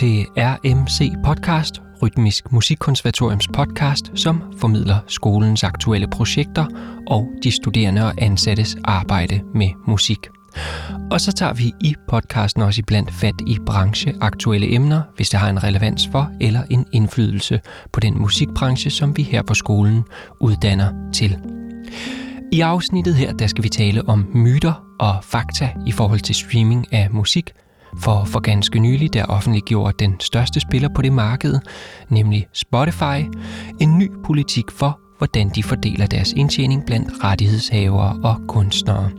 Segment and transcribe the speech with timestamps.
[0.00, 6.66] Til RMC Podcast, Rytmisk Musikkonservatoriums podcast, som formidler skolens aktuelle projekter
[7.06, 10.18] og de studerende og ansattes arbejde med musik.
[11.10, 15.50] Og så tager vi i podcasten også iblandt fat i brancheaktuelle emner, hvis det har
[15.50, 17.60] en relevans for eller en indflydelse
[17.92, 20.02] på den musikbranche, som vi her på skolen
[20.40, 21.38] uddanner til.
[22.52, 26.92] I afsnittet her, der skal vi tale om myter og fakta i forhold til streaming
[26.92, 27.52] af musik,
[27.96, 31.54] for for ganske nylig der offentliggjorde den største spiller på det marked,
[32.08, 33.36] nemlig Spotify,
[33.80, 39.10] en ny politik for, hvordan de fordeler deres indtjening blandt rettighedshavere og kunstnere.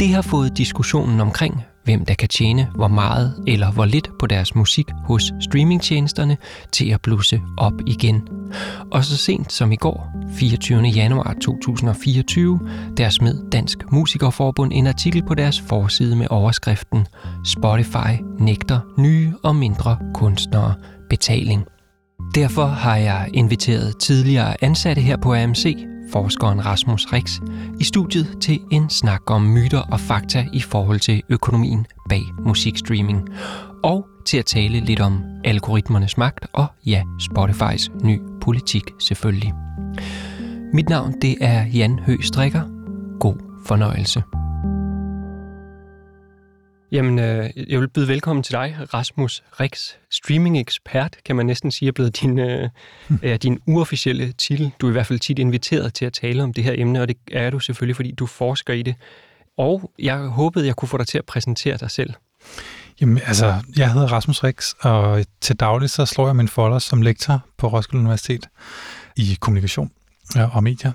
[0.00, 4.26] Det har fået diskussionen omkring, hvem der kan tjene hvor meget eller hvor lidt på
[4.26, 6.36] deres musik hos streamingtjenesterne
[6.72, 8.28] til at blusse op igen.
[8.90, 10.82] Og så sent som i går, 24.
[10.82, 12.60] januar 2024,
[12.96, 17.06] der smed Dansk Musikerforbund en artikel på deres forside med overskriften
[17.46, 20.74] Spotify nægter nye og mindre kunstnere
[21.10, 21.64] betaling.
[22.34, 25.76] Derfor har jeg inviteret tidligere ansatte her på AMC
[26.12, 27.40] forskeren Rasmus Rix,
[27.80, 33.28] i studiet til en snak om myter og fakta i forhold til økonomien bag musikstreaming.
[33.82, 39.52] Og til at tale lidt om algoritmernes magt og ja, Spotifys ny politik selvfølgelig.
[40.72, 42.62] Mit navn det er Jan Høgh Strikker.
[43.20, 44.37] God fornøjelse.
[46.92, 51.88] Jamen, øh, jeg vil byde velkommen til dig, Rasmus Rix, streaming-ekspert, kan man næsten sige,
[51.88, 52.68] er blevet din, øh,
[53.22, 54.70] er din uofficielle titel.
[54.80, 57.08] Du er i hvert fald tit inviteret til at tale om det her emne, og
[57.08, 58.94] det er du selvfølgelig, fordi du forsker i det.
[59.58, 62.14] Og jeg håbede, jeg kunne få dig til at præsentere dig selv.
[63.00, 67.02] Jamen, altså, jeg hedder Rasmus Rix, og til daglig så slår jeg min folder som
[67.02, 68.48] lektor på Roskilde Universitet
[69.16, 69.90] i kommunikation
[70.52, 70.92] og medier.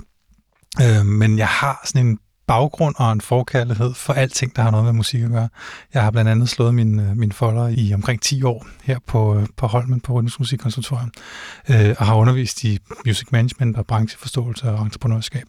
[0.81, 4.85] Øh, men jeg har sådan en baggrund og en forkærlighed for alting, der har noget
[4.85, 5.49] med musik at gøre.
[5.93, 9.37] Jeg har blandt andet slået min, øh, min folder i omkring 10 år her på,
[9.37, 11.11] øh, på Holmen på Rundens Musikkonservatorium,
[11.69, 15.43] øh, og har undervist i music management og brancheforståelse og entreprenørskab.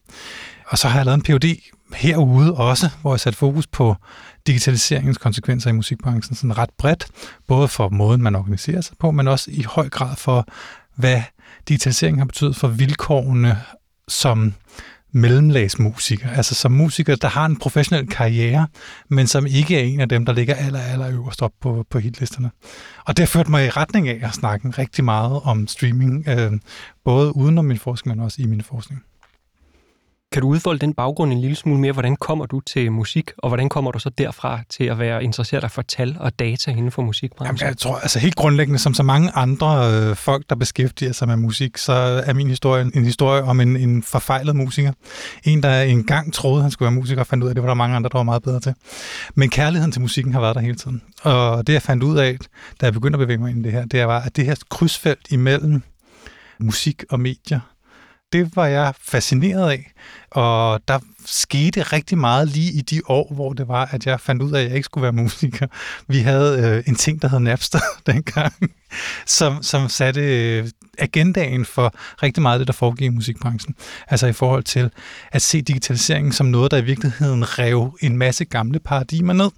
[0.66, 1.60] Og så har jeg lavet en Ph.D.
[1.94, 3.96] herude også, hvor jeg sat fokus på
[4.46, 7.06] digitaliseringens konsekvenser i musikbranchen sådan ret bredt,
[7.48, 10.46] både for måden, man organiserer sig på, men også i høj grad for,
[10.96, 11.22] hvad
[11.68, 13.58] digitaliseringen har betydet for vilkårene
[14.08, 14.54] som
[15.14, 18.66] mellemlagsmusiker, altså som musiker, der har en professionel karriere,
[19.08, 21.98] men som ikke er en af dem, der ligger aller, aller øverst op på, på
[21.98, 22.50] hitlisterne.
[23.04, 26.52] Og det har ført mig i retning af at snakke rigtig meget om streaming, øh,
[27.04, 29.02] både udenom min forskning, men også i min forskning.
[30.34, 31.92] Kan du udfolde den baggrund en lille smule mere?
[31.92, 35.70] Hvordan kommer du til musik, og hvordan kommer du så derfra til at være interesseret
[35.70, 37.58] for tal og data inden for musikbranchen?
[37.58, 41.28] Jamen, jeg tror, altså helt grundlæggende, som så mange andre øh, folk, der beskæftiger sig
[41.28, 41.92] med musik, så
[42.26, 44.92] er min historie en historie om en, en forfejlet musiker.
[45.44, 47.68] En, der engang troede, han skulle være musiker, og fandt ud af, at det var
[47.68, 48.74] der mange andre, der var meget bedre til.
[49.34, 51.02] Men kærligheden til musikken har været der hele tiden.
[51.22, 52.36] Og det, jeg fandt ud af,
[52.80, 54.54] da jeg begyndte at bevæge mig ind i det her, det var, at det her
[54.70, 55.82] krydsfelt imellem
[56.58, 57.60] musik og medier,
[58.34, 59.92] det var jeg fascineret af,
[60.30, 64.42] og der skete rigtig meget lige i de år, hvor det var, at jeg fandt
[64.42, 65.66] ud af, at jeg ikke skulle være musiker.
[66.08, 67.80] Vi havde øh, en ting, der hed Napster
[68.12, 68.54] dengang,
[69.26, 70.68] som, som satte øh,
[70.98, 73.74] agendaen for rigtig meget af det, der foregik i musikbranchen.
[74.08, 74.90] Altså i forhold til
[75.32, 79.50] at se digitaliseringen som noget, der i virkeligheden rev en masse gamle paradigmer ned.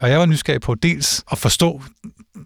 [0.00, 1.82] Og jeg var nysgerrig på dels at forstå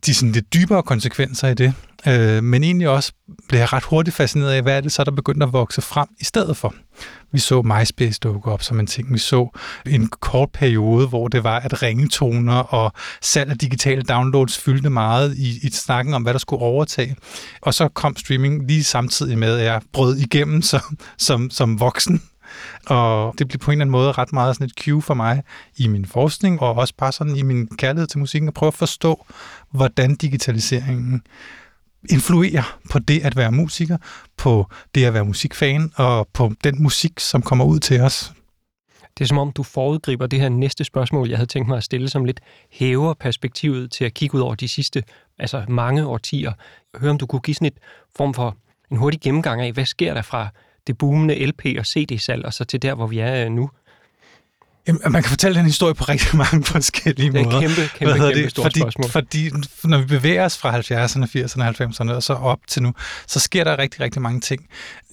[0.06, 1.74] de sådan lidt dybere konsekvenser i det,
[2.06, 3.12] øh, men egentlig også
[3.48, 6.08] blev jeg ret hurtigt fascineret af, hvad er det så, der begyndte at vokse frem
[6.20, 6.74] i stedet for.
[7.32, 9.12] Vi så MySpace dukke op som en ting.
[9.12, 12.92] Vi så en kort periode, hvor det var, at ringetoner og
[13.22, 17.16] salg af digitale downloads fyldte meget i, i snakken om, hvad der skulle overtage.
[17.62, 22.22] Og så kom streaming lige samtidig med, at jeg brød igennem som, som, som voksen
[22.86, 25.42] og det blev på en eller anden måde ret meget sådan et cue for mig
[25.76, 28.74] i min forskning, og også bare sådan i min kærlighed til musikken, at prøve at
[28.74, 29.26] forstå,
[29.70, 31.22] hvordan digitaliseringen
[32.10, 33.96] influerer på det at være musiker,
[34.36, 38.32] på det at være musikfan, og på den musik, som kommer ud til os.
[39.18, 41.84] Det er som om, du foregriber det her næste spørgsmål, jeg havde tænkt mig at
[41.84, 42.40] stille, som lidt
[42.70, 45.02] hæver perspektivet til at kigge ud over de sidste
[45.38, 46.52] altså mange årtier.
[46.96, 47.78] Hør om du kunne give sådan et
[48.16, 48.56] form for
[48.90, 50.48] en hurtig gennemgang af, hvad sker der fra
[50.87, 53.71] det boomende LP- og CD-salg, og så til der, hvor vi er øh, nu?
[54.88, 57.44] Jamen, man kan fortælle den historie på rigtig mange forskellige måder.
[57.44, 58.50] Det er et kæmpe, kæmpe, kæmpe det?
[58.50, 59.11] stort fordi, spørgsmål.
[59.11, 59.50] Fordi
[59.85, 62.93] når vi bevæger os fra 70'erne, 80'erne, 90'erne og så op til nu,
[63.27, 64.67] så sker der rigtig, rigtig mange ting.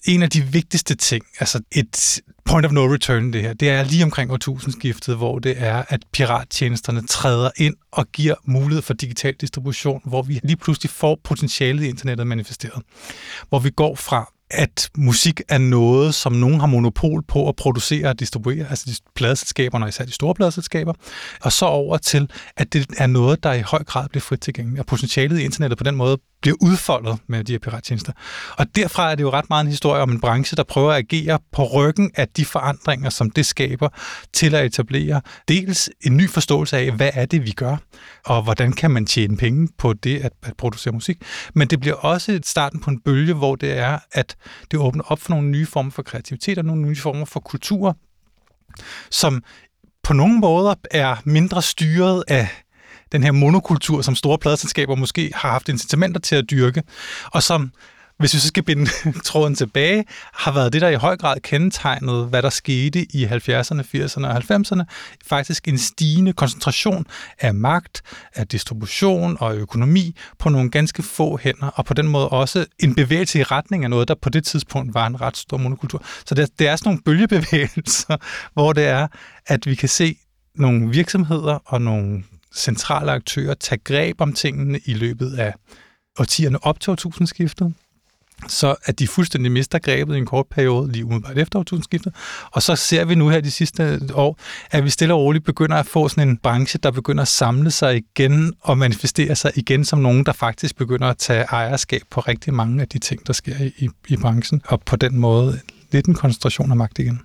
[0.06, 3.84] En af de vigtigste ting, altså et point of no return det her, det er
[3.84, 9.34] lige omkring årtusindskiftet, hvor det er, at pirattjenesterne træder ind og giver mulighed for digital
[9.34, 12.84] distribution, hvor vi lige pludselig får potentialet i internettet manifesteret.
[13.50, 18.10] Hvor vi går fra at musik er noget, som nogen har monopol på at producere
[18.10, 20.94] og distribuere, altså de pladeselskaberne, og især de store pladeselskaber,
[21.42, 24.80] og så over til, at det er noget, der i høj grad bliver frit tilgængeligt,
[24.80, 28.12] og potentialet i internettet på den måde bliver udfoldet med de her pirattjenester.
[28.58, 30.98] Og derfra er det jo ret meget en historie om en branche, der prøver at
[30.98, 33.90] agere på ryggen af de forandringer, som det skaber,
[34.34, 37.78] til at etablere dels en ny forståelse af, hvad er det, vi gør,
[38.26, 41.18] og hvordan kan man tjene penge på det at, at producere musik.
[41.54, 44.36] Men det bliver også et starten på en bølge, hvor det er, at
[44.72, 47.98] det åbner op for nogle nye former for kreativitet og nogle nye former for kultur,
[49.12, 49.44] som
[50.04, 52.48] på nogle måder er mindre styret af
[53.12, 56.84] den her monokultur, som store pladselskaber måske har haft incitamenter til at dyrke,
[57.26, 57.72] og som
[58.20, 58.92] hvis vi så skal binde
[59.26, 63.82] tråden tilbage, har været det, der i høj grad kendetegnede, hvad der skete i 70'erne,
[63.96, 64.84] 80'erne og 90'erne.
[65.28, 67.06] Faktisk en stigende koncentration
[67.40, 68.02] af magt,
[68.36, 72.96] af distribution og økonomi på nogle ganske få hænder, og på den måde også en
[72.96, 76.04] bevægelse i retning af noget, der på det tidspunkt var en ret stor monokultur.
[76.26, 78.18] Så det, det er sådan nogle bølgebevægelser,
[78.54, 79.08] hvor det er,
[79.48, 80.18] at vi kan se
[80.56, 82.24] nogle virksomheder og nogle
[82.56, 85.54] centrale aktører tage greb om tingene i løbet af
[86.20, 87.74] årtierne op til årtusindskiftet,
[88.48, 92.16] så at de fuldstændig mister grebet i en kort periode, lige umiddelbart efter årtusindskiftet.
[92.52, 94.40] Og så ser vi nu her de sidste år,
[94.72, 97.72] at vi stille og roligt begynder at få sådan en branche, der begynder at samle
[97.72, 102.20] sig igen og manifestere sig igen som nogen, der faktisk begynder at tage ejerskab på
[102.20, 104.62] rigtig mange af de ting, der sker i, i branchen.
[104.66, 105.60] Og på den måde
[105.92, 107.22] lidt en koncentration af magt igen.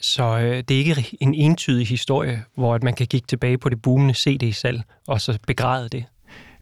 [0.00, 3.68] Så øh, det er ikke en entydig historie, hvor at man kan kigge tilbage på
[3.68, 6.04] det boomende CD-salg og så begræde det.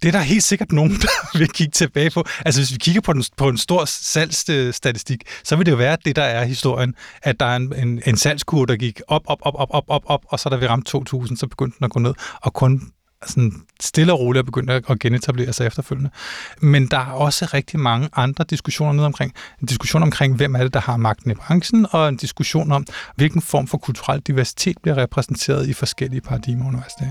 [0.03, 1.09] Det er der helt sikkert nogen, der
[1.39, 2.25] vil kigge tilbage på.
[2.45, 5.97] Altså hvis vi kigger på, den, på en stor salgsstatistik, så vil det jo være
[6.05, 9.39] det, der er historien, at der er en, en, en salgskurve, der gik op, op,
[9.43, 11.91] op, op, op, op, op, og så da vi ramte 2000, så begyndte den at
[11.91, 12.93] gå ned, og kun
[13.27, 16.11] sådan stille og roligt er begyndt at genetablere sig efterfølgende.
[16.61, 19.33] Men der er også rigtig mange andre diskussioner ned omkring.
[19.61, 22.87] En diskussion omkring, hvem er det, der har magten i branchen, og en diskussion om,
[23.17, 27.11] hvilken form for kulturel diversitet bliver repræsenteret i forskellige paradigmer undervejs der.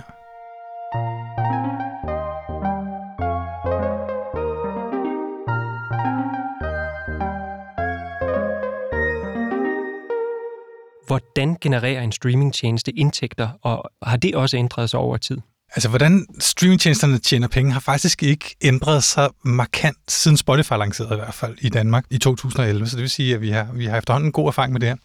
[11.07, 15.37] Hvordan genererer en streamingtjeneste indtægter, og har det også ændret sig over tid?
[15.75, 21.17] Altså, hvordan streamingtjenesterne tjener penge, har faktisk ikke ændret sig markant siden Spotify lancerede i
[21.17, 22.87] hvert fald i Danmark i 2011.
[22.87, 24.89] Så det vil sige, at vi har, vi har efterhånden en god erfaring med det
[24.89, 24.95] her.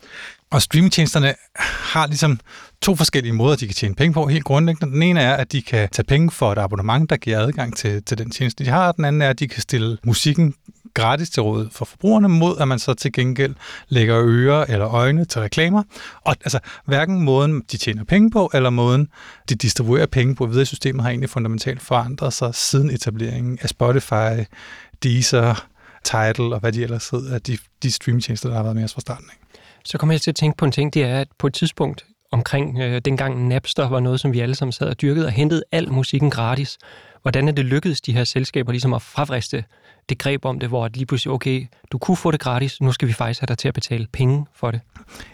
[0.50, 1.34] Og streamingtjenesterne
[1.92, 2.40] har ligesom
[2.82, 4.26] to forskellige måder, de kan tjene penge på.
[4.26, 4.94] Helt grundlæggende.
[4.94, 8.02] Den ene er, at de kan tage penge for et abonnement, der giver adgang til,
[8.02, 8.92] til den tjeneste, de har.
[8.92, 10.54] Den anden er, at de kan stille musikken
[10.96, 13.54] gratis til råd for forbrugerne, mod at man så til gengæld
[13.88, 15.82] lægger ører eller øjne til reklamer.
[16.24, 19.08] Og altså, hverken måden, de tjener penge på, eller måden,
[19.48, 23.68] de distribuerer penge på videre i systemet, har egentlig fundamentalt forandret sig siden etableringen af
[23.68, 24.44] Spotify,
[25.02, 25.66] Deezer,
[26.04, 29.00] Tidal og hvad de ellers hedder, de, de streamtjenester, der har været med os fra
[29.00, 29.26] starten.
[29.32, 29.62] Ikke?
[29.84, 32.04] Så kommer jeg til at tænke på en ting, det er, at på et tidspunkt
[32.32, 35.62] omkring øh, dengang Napster var noget, som vi alle sammen sad og dyrkede og hentede
[35.72, 36.78] al musikken gratis.
[37.22, 39.64] Hvordan er det lykkedes de her selskaber ligesom at fravriste
[40.08, 42.92] det greb om det, hvor at lige pludselig, okay, du kunne få det gratis, nu
[42.92, 44.80] skal vi faktisk have dig til at betale penge for det?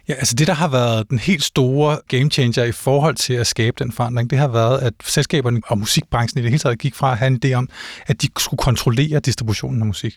[0.09, 3.47] Ja, altså det, der har været den helt store game changer i forhold til at
[3.47, 6.95] skabe den forandring, det har været, at selskaberne og musikbranchen i det hele taget gik
[6.95, 7.69] fra at have en idé om,
[8.07, 10.17] at de skulle kontrollere distributionen af musik,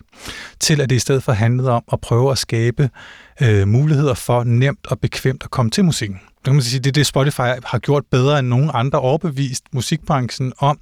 [0.59, 2.89] til at det i stedet for handlede om at prøve at skabe
[3.41, 6.19] øh, muligheder for nemt og bekvemt at komme til musikken
[6.51, 10.53] kan man sige, det er det, Spotify har gjort bedre end nogen andre overbevist musikbranchen
[10.57, 10.79] om,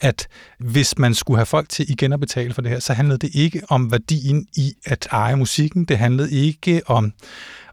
[0.00, 3.18] at hvis man skulle have folk til igen at betale for det her, så handlede
[3.18, 5.84] det ikke om værdien i at eje musikken.
[5.84, 7.12] Det handlede ikke om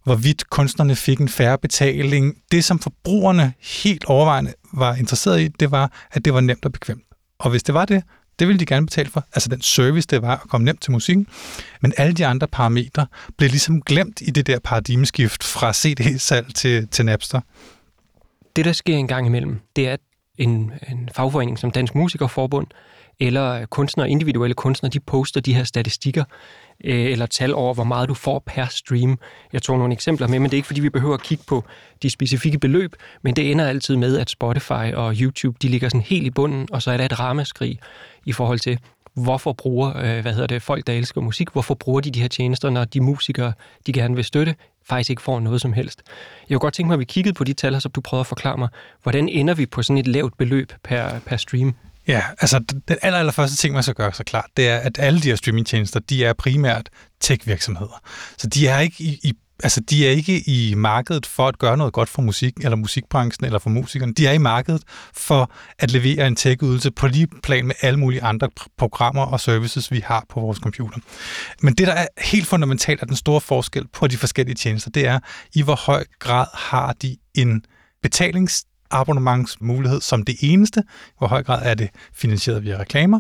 [0.03, 2.35] hvorvidt kunstnerne fik en færre betaling.
[2.51, 6.71] Det, som forbrugerne helt overvejende var interesseret i, det var, at det var nemt og
[6.71, 7.03] bekvemt.
[7.39, 8.03] Og hvis det var det,
[8.39, 9.25] det ville de gerne betale for.
[9.33, 11.27] Altså den service, det var at komme nemt til musikken.
[11.81, 16.87] Men alle de andre parametre blev ligesom glemt i det der paradigmeskift fra CD-salg til,
[16.87, 17.41] til Napster.
[18.55, 19.99] Det, der sker en gang imellem, det er, at
[20.37, 22.67] en, en fagforening som Dansk Musikerforbund
[23.27, 26.23] eller kunstnere, individuelle kunstnere, de poster de her statistikker
[26.83, 29.19] øh, eller tal over, hvor meget du får per stream.
[29.53, 31.63] Jeg tog nogle eksempler med, men det er ikke, fordi vi behøver at kigge på
[32.01, 36.01] de specifikke beløb, men det ender altid med, at Spotify og YouTube, de ligger sådan
[36.01, 37.79] helt i bunden, og så er der et ramaskrig
[38.25, 38.79] i forhold til,
[39.13, 42.27] hvorfor bruger øh, hvad hedder det, folk, der elsker musik, hvorfor bruger de de her
[42.27, 43.53] tjenester, når de musikere,
[43.87, 46.01] de gerne vil støtte, faktisk ikke får noget som helst.
[46.49, 48.27] Jeg kunne godt tænke mig, at vi kiggede på de tal, så du prøvede at
[48.27, 48.69] forklare mig,
[49.03, 51.75] hvordan ender vi på sådan et lavt beløb per, per stream?
[52.07, 54.99] Ja, altså den aller, aller første ting, man så gør så klart, det er, at
[54.99, 56.89] alle de her streamingtjenester, de er primært
[57.21, 58.01] tech-virksomheder.
[58.37, 59.33] Så de er ikke i, i
[59.63, 63.45] altså, de er ikke i markedet for at gøre noget godt for musik, eller musikbranchen,
[63.45, 64.13] eller for musikerne.
[64.13, 64.83] De er i markedet
[65.13, 69.91] for at levere en tech-ydelse på lige plan med alle mulige andre programmer og services,
[69.91, 70.97] vi har på vores computer.
[71.61, 75.07] Men det, der er helt fundamentalt, er den store forskel på de forskellige tjenester, det
[75.07, 75.19] er,
[75.53, 77.65] i hvor høj grad har de en
[78.01, 80.83] betalings abonnementsmulighed som det eneste.
[81.17, 83.19] Hvor høj grad er det finansieret via reklamer?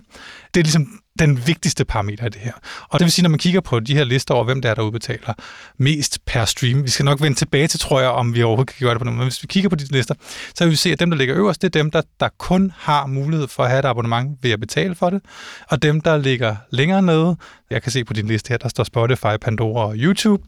[0.53, 0.87] Det er ligesom
[1.19, 2.51] den vigtigste parameter af det her.
[2.89, 4.75] Og det vil sige, når man kigger på de her lister over, hvem der er,
[4.75, 5.33] der udbetaler
[5.77, 8.85] mest per stream, vi skal nok vende tilbage til, tror jeg, om vi overhovedet kan
[8.85, 10.15] gøre det på noget, men hvis vi kigger på de lister,
[10.55, 12.71] så vil vi se, at dem, der ligger øverst, det er dem, der, der kun
[12.77, 15.21] har mulighed for at have et abonnement ved at betale for det,
[15.69, 17.37] og dem, der ligger længere nede,
[17.69, 20.43] jeg kan se på din liste her, der står Spotify, Pandora og YouTube,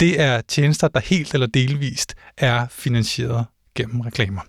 [0.00, 3.46] det er tjenester, der helt eller delvist er finansieret
[3.78, 4.40] gennem reklamer.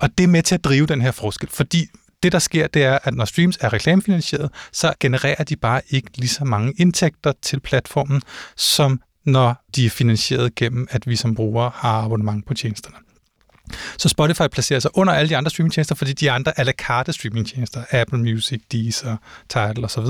[0.00, 1.86] Og det er med til at drive den her forskel, fordi
[2.22, 6.10] det, der sker, det er, at når streams er reklamefinansieret, så genererer de bare ikke
[6.14, 8.22] lige så mange indtægter til platformen,
[8.56, 12.96] som når de er finansieret gennem, at vi som brugere har abonnement på tjenesterne.
[13.98, 17.12] Så Spotify placerer sig under alle de andre streamingtjenester, fordi de andre a la carte
[17.12, 19.16] streamingtjenester, Apple Music, Deezer,
[19.48, 20.06] Tidal osv.,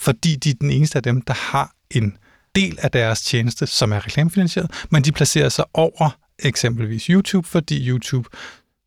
[0.00, 2.16] fordi de er den eneste af dem, der har en
[2.54, 7.88] del af deres tjeneste, som er reklamefinansieret, men de placerer sig over eksempelvis YouTube, fordi
[7.88, 8.28] YouTube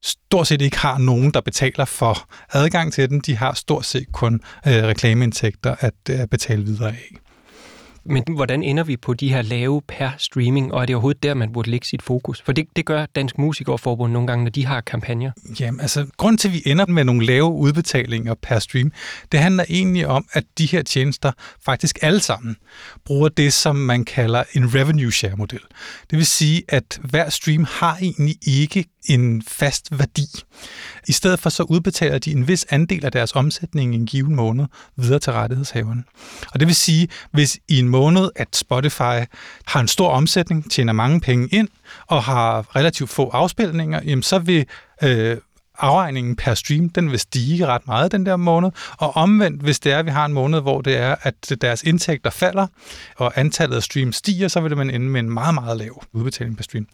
[0.03, 3.19] stort set ikke har nogen, der betaler for adgang til den.
[3.19, 4.33] De har stort set kun
[4.67, 7.24] øh, reklameindtægter at øh, betale videre af.
[8.05, 11.33] Men hvordan ender vi på de her lave per streaming, og er det overhovedet der,
[11.33, 12.41] man burde lægge sit fokus?
[12.41, 15.31] For det, det gør Dansk Musikerforbund nogle gange, når de har kampagner.
[15.59, 18.91] Jamen, altså, grund til, at vi ender med nogle lave udbetalinger per stream,
[19.31, 21.31] det handler egentlig om, at de her tjenester
[21.65, 22.55] faktisk alle sammen
[23.05, 25.61] bruger det, som man kalder en revenue share model.
[26.09, 30.27] Det vil sige, at hver stream har egentlig ikke en fast værdi.
[31.07, 34.35] I stedet for så udbetaler de en vis andel af deres omsætning i en given
[34.35, 36.03] måned videre til rettighedshaverne.
[36.53, 39.25] Og det vil sige, hvis i en måned, at Spotify
[39.65, 41.67] har en stor omsætning, tjener mange penge ind
[42.07, 44.65] og har relativt få afspilninger, jamen så vil
[45.03, 45.37] øh,
[45.77, 49.91] afregningen per stream, den vil stige ret meget den der måned, og omvendt, hvis det
[49.91, 52.67] er, at vi har en måned, hvor det er, at deres indtægter falder,
[53.17, 56.57] og antallet af streams stiger, så vil man ende med en meget, meget lav udbetaling
[56.57, 56.87] per stream.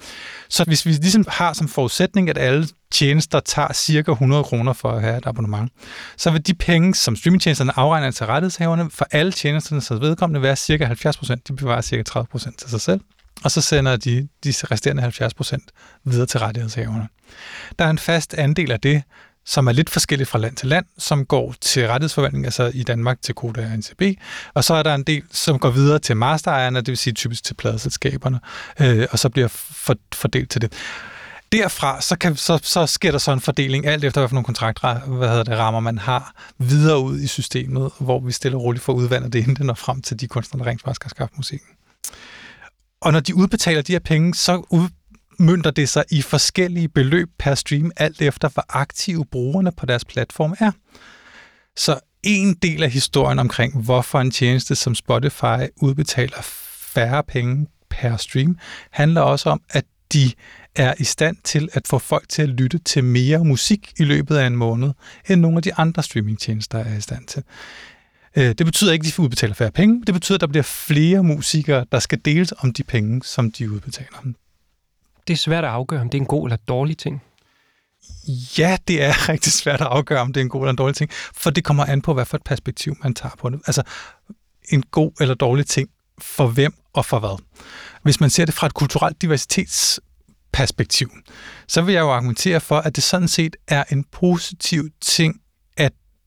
[0.50, 4.91] Så hvis vi ligesom har som forudsætning, at alle tjenester tager cirka 100 kroner for
[4.91, 5.71] at have et abonnement,
[6.17, 10.55] så vil de penge, som streamingtjenesterne afregner til rettighedshaverne, for alle tjenesterne så vedkommende være
[10.55, 11.47] cirka 70 procent.
[11.47, 13.01] De bevarer cirka 30 procent til sig selv
[13.43, 15.63] og så sender de de resterende 70 procent
[16.03, 17.07] videre til rettighedshaverne.
[17.79, 19.03] Der er en fast andel af det,
[19.45, 23.21] som er lidt forskelligt fra land til land, som går til rettighedsforvaltning, altså i Danmark
[23.21, 24.01] til Koda og NCB,
[24.53, 27.43] og så er der en del, som går videre til masterejerne, det vil sige typisk
[27.43, 28.39] til pladeselskaberne,
[28.79, 30.73] øh, og så bliver for, fordelt til det.
[31.51, 35.17] Derfra, så, kan, så, så sker der så en fordeling, alt efter hvilke nogle kontraktrammer
[35.17, 38.83] hvad hedder det, rammer man har, videre ud i systemet, hvor vi stille og roligt
[38.83, 41.38] får udvandet det, inden det når frem til de kunstnere, der rent faktisk har skabt
[41.38, 41.67] musikken.
[43.01, 47.55] Og når de udbetaler de her penge, så udmyndter det sig i forskellige beløb per
[47.55, 50.72] stream, alt efter hvor aktive brugerne på deres platform er.
[51.77, 56.38] Så en del af historien omkring, hvorfor en tjeneste som Spotify udbetaler
[56.93, 58.58] færre penge per stream,
[58.91, 60.31] handler også om, at de
[60.75, 64.38] er i stand til at få folk til at lytte til mere musik i løbet
[64.38, 64.91] af en måned,
[65.29, 67.43] end nogle af de andre streamingtjenester er i stand til.
[68.35, 70.03] Øh, det betyder ikke, at de udbetaler færre penge.
[70.05, 73.71] Det betyder, at der bliver flere musikere, der skal deles om de penge, som de
[73.71, 74.17] udbetaler.
[75.27, 77.21] Det er svært at afgøre, om det er en god eller dårlig ting.
[78.57, 80.95] Ja, det er rigtig svært at afgøre, om det er en god eller en dårlig
[80.95, 83.61] ting, for det kommer an på, hvad for et perspektiv man tager på det.
[83.67, 83.83] Altså,
[84.69, 87.41] en god eller dårlig ting for hvem og for hvad.
[88.03, 91.11] Hvis man ser det fra et kulturelt diversitetsperspektiv,
[91.67, 95.40] så vil jeg jo argumentere for, at det sådan set er en positiv ting,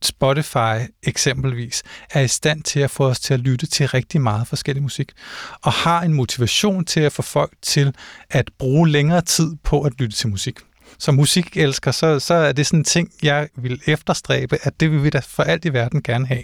[0.03, 4.49] Spotify eksempelvis er i stand til at få os til at lytte til rigtig meget
[4.49, 5.13] forskellig musik,
[5.63, 7.95] og har en motivation til at få folk til
[8.31, 10.59] at bruge længere tid på at lytte til musik.
[10.99, 15.05] Som musikelsker, så, så er det sådan en ting, jeg vil efterstræbe, at det vil
[15.05, 16.43] vi da for alt i verden gerne have.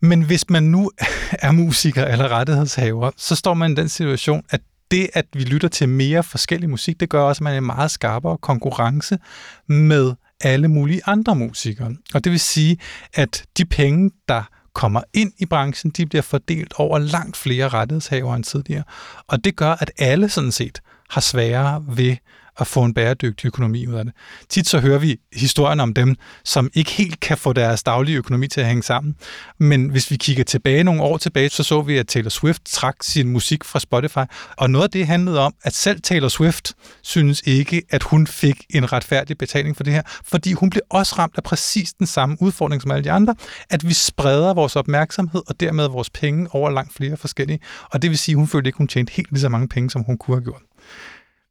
[0.00, 0.90] Men hvis man nu
[1.46, 5.68] er musiker eller rettighedshaver, så står man i den situation, at det, at vi lytter
[5.68, 9.18] til mere forskellig musik, det gør også, at man er en meget skarpere konkurrence
[9.66, 11.96] med alle mulige andre musikere.
[12.14, 12.78] Og det vil sige,
[13.14, 18.36] at de penge, der kommer ind i branchen, de bliver fordelt over langt flere rettighedshavere
[18.36, 18.84] end tidligere.
[19.26, 22.16] Og det gør, at alle sådan set har sværere ved
[22.58, 24.14] at få en bæredygtig økonomi ud af det.
[24.48, 28.48] Tit så hører vi historien om dem, som ikke helt kan få deres daglige økonomi
[28.48, 29.14] til at hænge sammen.
[29.58, 32.96] Men hvis vi kigger tilbage nogle år tilbage, så så vi, at Taylor Swift trak
[33.02, 34.24] sin musik fra Spotify.
[34.56, 36.72] Og noget af det handlede om, at selv Taylor Swift
[37.02, 41.14] synes ikke, at hun fik en retfærdig betaling for det her, fordi hun blev også
[41.18, 43.34] ramt af præcis den samme udfordring som alle de andre,
[43.70, 47.60] at vi spreder vores opmærksomhed og dermed vores penge over langt flere forskellige.
[47.90, 49.90] Og det vil sige, at hun følte ikke, hun tjente helt lige så mange penge,
[49.90, 50.62] som hun kunne have gjort.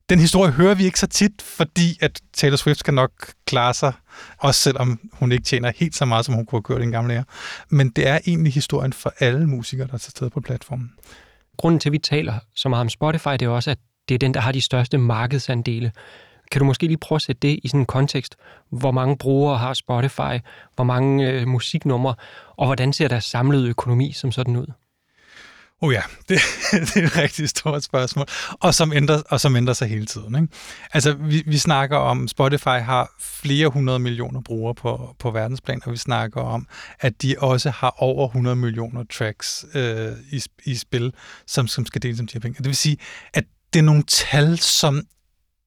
[0.10, 3.12] Den historie hører vi ikke så tit, fordi at Taylor Swift skal nok
[3.46, 3.94] klare sig,
[4.38, 6.92] også selvom hun ikke tjener helt så meget, som hun kunne have gjort i den
[6.92, 7.24] gamle ære.
[7.70, 10.92] Men det er egentlig historien for alle musikere, der er til stede på platformen.
[11.58, 13.78] Grunden til, at vi taler så meget om Spotify, det er også, at
[14.10, 15.92] det er den, der har de største markedsandele.
[16.52, 18.36] Kan du måske lige prøve at sætte det i sådan en kontekst?
[18.70, 20.44] Hvor mange brugere har Spotify?
[20.76, 22.16] Hvor mange øh, musiknumre?
[22.58, 24.68] Og hvordan ser deres samlede økonomi som sådan ud?
[25.82, 26.40] Oh ja, det,
[26.72, 28.26] det er et rigtig stort spørgsmål,
[28.60, 30.36] og som ændrer, og som ændrer sig hele tiden.
[30.36, 30.48] Ikke?
[30.94, 35.92] Altså, vi, vi snakker om, Spotify har flere hundrede millioner brugere på, på verdensplan, og
[35.92, 36.68] vi snakker om,
[37.00, 41.14] at de også har over 100 millioner tracks øh, i, i spil,
[41.48, 42.58] som, som skal deles om de her penge.
[42.58, 42.98] Det vil sige,
[43.34, 45.02] at det er nogle tal, som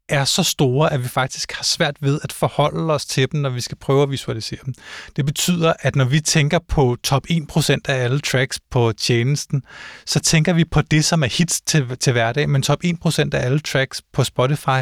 [0.08, 3.50] er så store, at vi faktisk har svært ved at forholde os til dem, når
[3.50, 4.74] vi skal prøve at visualisere dem.
[5.16, 9.62] Det betyder, at når vi tænker på top 1% af alle tracks på tjenesten,
[10.06, 13.44] så tænker vi på det, som er hits til, til hverdag, men top 1% af
[13.44, 14.80] alle tracks på Spotify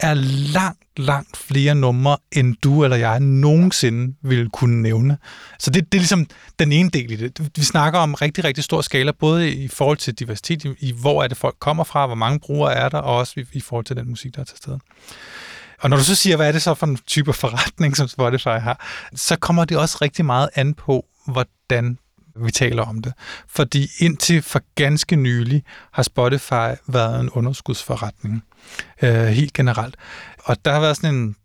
[0.00, 0.14] er
[0.52, 5.18] langt langt flere numre, end du eller jeg nogensinde ville kunne nævne.
[5.58, 6.26] Så det, det er ligesom
[6.58, 7.50] den ene del i det.
[7.56, 11.28] Vi snakker om rigtig, rigtig stor skala, både i forhold til diversitet, i hvor er
[11.28, 13.96] det folk kommer fra, hvor mange brugere er der, og også i, i forhold til
[13.96, 14.78] den musik, der er til sted.
[15.80, 18.48] Og når du så siger, hvad er det så for en type forretning, som Spotify
[18.48, 21.98] har, så kommer det også rigtig meget an på, hvordan
[22.36, 23.12] vi taler om det.
[23.48, 28.44] Fordi indtil for ganske nylig har Spotify været en underskudsforretning,
[29.02, 29.96] øh, helt generelt.
[30.38, 31.36] Og der har været sådan en,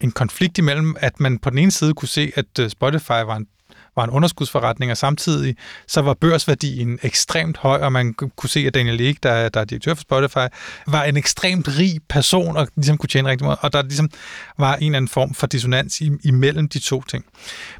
[0.00, 3.36] en konflikt imellem, at man på den ene side kunne se, at øh, Spotify var
[3.36, 3.46] en
[3.96, 5.56] var en underskudsforretning, og samtidig
[5.88, 9.64] så var børsværdien ekstremt høj, og man kunne se, at Daniel Ek, der, der er
[9.64, 10.46] direktør for Spotify,
[10.86, 14.10] var en ekstremt rig person, og ligesom kunne tjene rigtig meget, og der ligesom
[14.58, 17.24] var en eller anden form for dissonans imellem de to ting.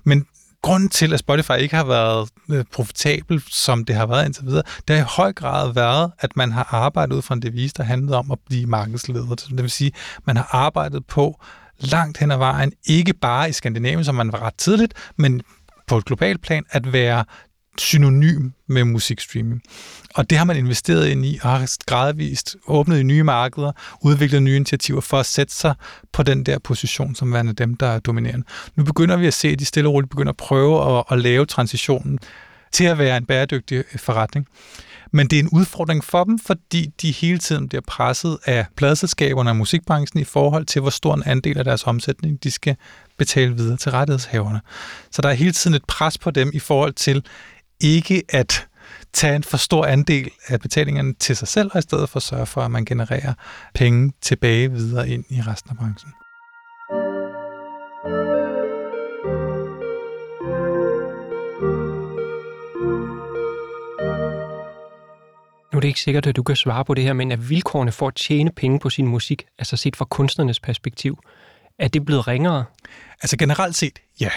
[0.05, 0.27] Men
[0.63, 4.63] grunden til, at Spotify ikke har været øh, profitabel, som det har været indtil videre,
[4.89, 7.83] det har i høj grad været, at man har arbejdet ud fra en devise, der
[7.83, 9.35] handlede om at blive markedsleder.
[9.35, 9.93] Det vil sige,
[10.27, 11.41] man har arbejdet på
[11.79, 15.43] langt hen ad vejen, ikke bare i Skandinavien, som man var ret tidligt, men
[15.87, 17.25] på et globalt plan, at være
[17.79, 19.63] synonym med musikstreaming.
[20.15, 24.43] Og det har man investeret ind i og har gradvist åbnet i nye markeder, udviklet
[24.43, 25.75] nye initiativer for at sætte sig
[26.13, 28.47] på den der position som værende dem, der er dominerende.
[28.77, 31.19] Nu begynder vi at se, at de stille og roligt begynder at prøve at, at
[31.19, 32.19] lave transitionen
[32.73, 34.47] til at være en bæredygtig forretning.
[35.13, 39.51] Men det er en udfordring for dem, fordi de hele tiden bliver presset af pladselskaberne
[39.51, 42.77] og musikbranchen i forhold til, hvor stor en andel af deres omsætning de skal
[43.19, 44.61] betale videre til rettighedshaverne.
[45.11, 47.25] Så der er hele tiden et pres på dem i forhold til
[47.81, 48.67] ikke at
[49.13, 52.23] tage en for stor andel af betalingerne til sig selv, og i stedet for at
[52.23, 53.35] sørge for, at man genererer
[53.75, 56.13] penge tilbage videre ind i resten af branchen.
[58.05, 58.32] thank you
[65.83, 68.15] det ikke sikkert, at du kan svare på det her, men er vilkårene for at
[68.15, 71.19] tjene penge på sin musik, altså set fra kunstnernes perspektiv,
[71.79, 72.65] er det blevet ringere?
[73.23, 74.31] Altså generelt set, ja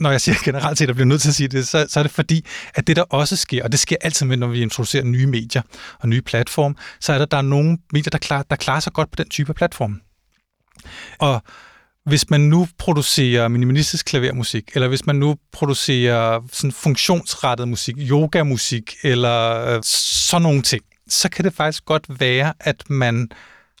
[0.00, 2.02] når jeg siger generelt set, at bliver nødt til at sige det, så, så er
[2.02, 5.04] det fordi, at det der også sker, og det sker altid med, når vi introducerer
[5.04, 5.62] nye medier
[5.98, 8.92] og nye platforme, så er der, der er nogle medier, der, klar, der klarer sig
[8.92, 10.00] godt på den type platform.
[11.18, 11.42] Og
[12.08, 18.94] hvis man nu producerer minimalistisk klavermusik, eller hvis man nu producerer sådan funktionsrettet musik, yogamusik,
[19.02, 23.28] eller øh, sådan nogle ting, så kan det faktisk godt være, at man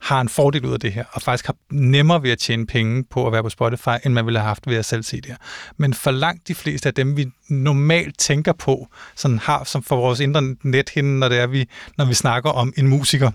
[0.02, 3.04] har en fordel ud af det her, og faktisk har nemmere ved at tjene penge
[3.04, 5.26] på at være på Spotify, end man ville have haft ved at selv se det
[5.26, 5.36] her.
[5.76, 9.96] Men for langt de fleste af dem, vi normalt tænker på, sådan har som for
[9.96, 13.30] vores indre nethinde, når det er, vi, når vi snakker om en musiker,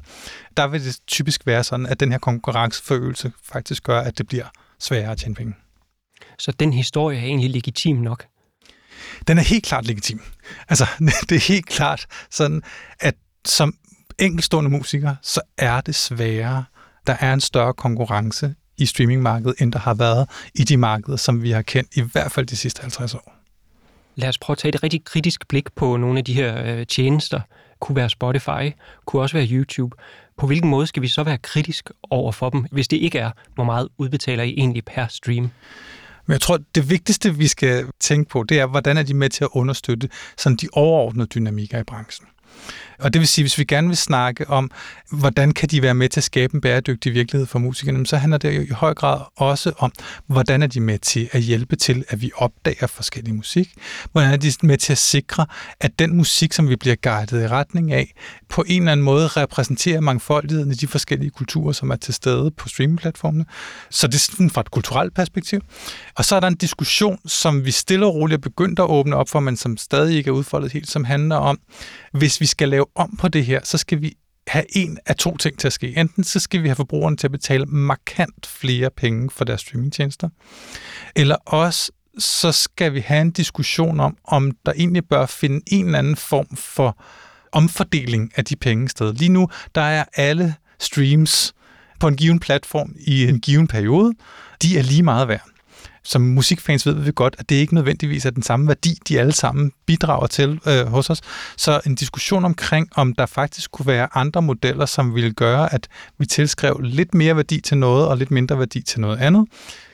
[0.57, 4.45] der vil det typisk være sådan, at den her konkurrenceforøgelse faktisk gør, at det bliver
[4.79, 5.53] sværere at tjene penge.
[6.39, 8.25] Så den historie er egentlig legitim nok?
[9.27, 10.21] Den er helt klart legitim.
[10.69, 10.85] Altså,
[11.29, 12.63] det er helt klart sådan,
[12.99, 13.73] at som
[14.19, 16.65] enkeltstående musikere, så er det sværere.
[17.07, 21.43] Der er en større konkurrence i streamingmarkedet, end der har været i de markeder, som
[21.43, 23.33] vi har kendt i hvert fald de sidste 50 år.
[24.15, 26.85] Lad os prøve at tage et rigtig kritisk blik på nogle af de her øh,
[26.85, 27.41] tjenester.
[27.83, 28.71] Kunne være Spotify,
[29.05, 29.95] kunne også være YouTube.
[30.37, 33.31] På hvilken måde skal vi så være kritisk over for dem, hvis det ikke er,
[33.55, 35.49] hvor meget udbetaler I egentlig per stream?
[36.25, 39.29] Men jeg tror, det vigtigste, vi skal tænke på, det er, hvordan er de med
[39.29, 42.27] til at understøtte sådan de overordnede dynamikker i branchen.
[43.03, 44.71] Og det vil sige, hvis vi gerne vil snakke om,
[45.11, 48.37] hvordan kan de være med til at skabe en bæredygtig virkelighed for musikerne, så handler
[48.37, 49.91] det jo i høj grad også om,
[50.27, 53.73] hvordan er de med til at hjælpe til, at vi opdager forskellig musik?
[54.11, 55.45] Hvordan er de med til at sikre,
[55.79, 58.13] at den musik, som vi bliver guidet i retning af,
[58.49, 62.51] på en eller anden måde repræsenterer mangfoldigheden i de forskellige kulturer, som er til stede
[62.51, 63.45] på streamingplatformene.
[63.89, 65.61] Så det er sådan fra et kulturelt perspektiv.
[66.15, 69.15] Og så er der en diskussion, som vi stille og roligt er begyndt at åbne
[69.15, 71.59] op for, men som stadig ikke er udfoldet helt, som handler om,
[72.13, 74.13] hvis vi skal lave om på det her, så skal vi
[74.47, 75.97] have en af to ting til at ske.
[75.97, 80.29] Enten så skal vi have forbrugerne til at betale markant flere penge for deres streamingtjenester,
[81.15, 85.85] eller også så skal vi have en diskussion om, om der egentlig bør finde en
[85.85, 86.97] eller anden form for
[87.51, 89.13] omfordeling af de penge sted.
[89.13, 91.53] Lige nu, der er alle streams
[91.99, 94.13] på en given platform i en given periode,
[94.61, 95.52] de er lige meget værd
[96.03, 99.31] som musikfans ved vi godt, at det ikke nødvendigvis er den samme værdi, de alle
[99.31, 101.21] sammen bidrager til øh, hos os.
[101.57, 105.87] Så en diskussion omkring, om der faktisk kunne være andre modeller, som ville gøre, at
[106.17, 109.47] vi tilskrev lidt mere værdi til noget og lidt mindre værdi til noget andet,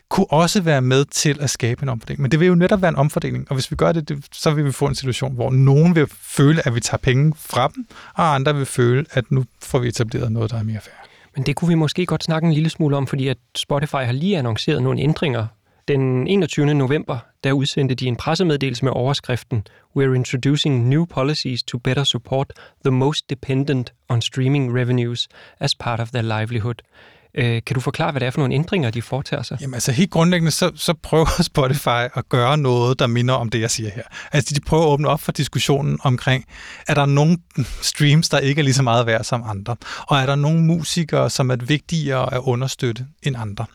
[0.10, 2.22] kunne også være med til at skabe en omfordeling.
[2.22, 4.66] Men det vil jo netop være en omfordeling, og hvis vi gør det, så vil
[4.66, 8.36] vi få en situation, hvor nogen vil føle, at vi tager penge fra dem, og
[8.36, 10.94] andre vil føle, at nu får vi etableret noget, der er mere fair.
[11.36, 14.12] Men det kunne vi måske godt snakke en lille smule om, fordi at Spotify har
[14.12, 15.48] lige annonceret nogle ændringer
[15.90, 16.74] den 21.
[16.74, 19.64] november, der udsendte de en pressemeddelelse med overskriften
[19.98, 22.54] We're introducing new policies to better support
[22.86, 25.28] the most dependent on streaming revenues
[25.60, 26.76] as part of their livelihood.
[27.36, 29.58] Øh, kan du forklare, hvad det er for nogle ændringer, de foretager sig?
[29.62, 33.62] Jamen altså helt grundlæggende, så, så prøver Spotify at gøre noget, der minder om det,
[33.62, 34.04] jeg siger her.
[34.32, 36.46] Altså de prøver at åbne op for diskussionen omkring,
[36.88, 37.38] er der nogle
[37.82, 39.76] streams, der ikke er lige så meget værd som andre?
[40.08, 43.66] Og er der nogle musikere, som er vigtigere at understøtte end andre?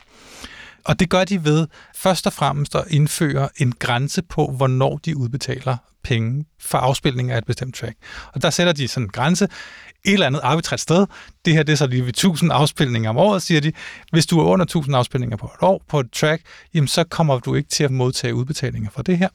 [0.85, 5.17] Og det gør de ved først og fremmest at indføre en grænse på, hvornår de
[5.17, 7.97] udbetaler penge for afspilning af et bestemt track.
[8.33, 11.07] Og der sætter de sådan en grænse et eller andet arbitrært sted.
[11.45, 13.73] Det her det er så lige ved 1000 afspilninger om året, siger de.
[14.13, 16.43] Hvis du er under 1000 afspilninger på et år på et track,
[16.75, 19.29] jamen så kommer du ikke til at modtage udbetalinger for det her.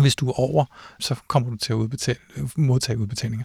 [0.00, 0.64] Hvis du er over,
[1.00, 2.18] så kommer du til at udbetale,
[2.56, 3.44] modtage udbetalinger.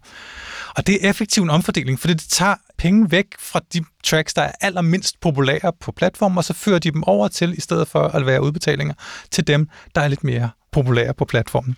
[0.77, 4.41] Og det er effektiv en omfordeling, fordi det tager penge væk fra de tracks, der
[4.41, 8.03] er allermindst populære på platformen, og så fører de dem over til, i stedet for
[8.03, 8.93] at være udbetalinger,
[9.31, 11.77] til dem, der er lidt mere populære på platformen.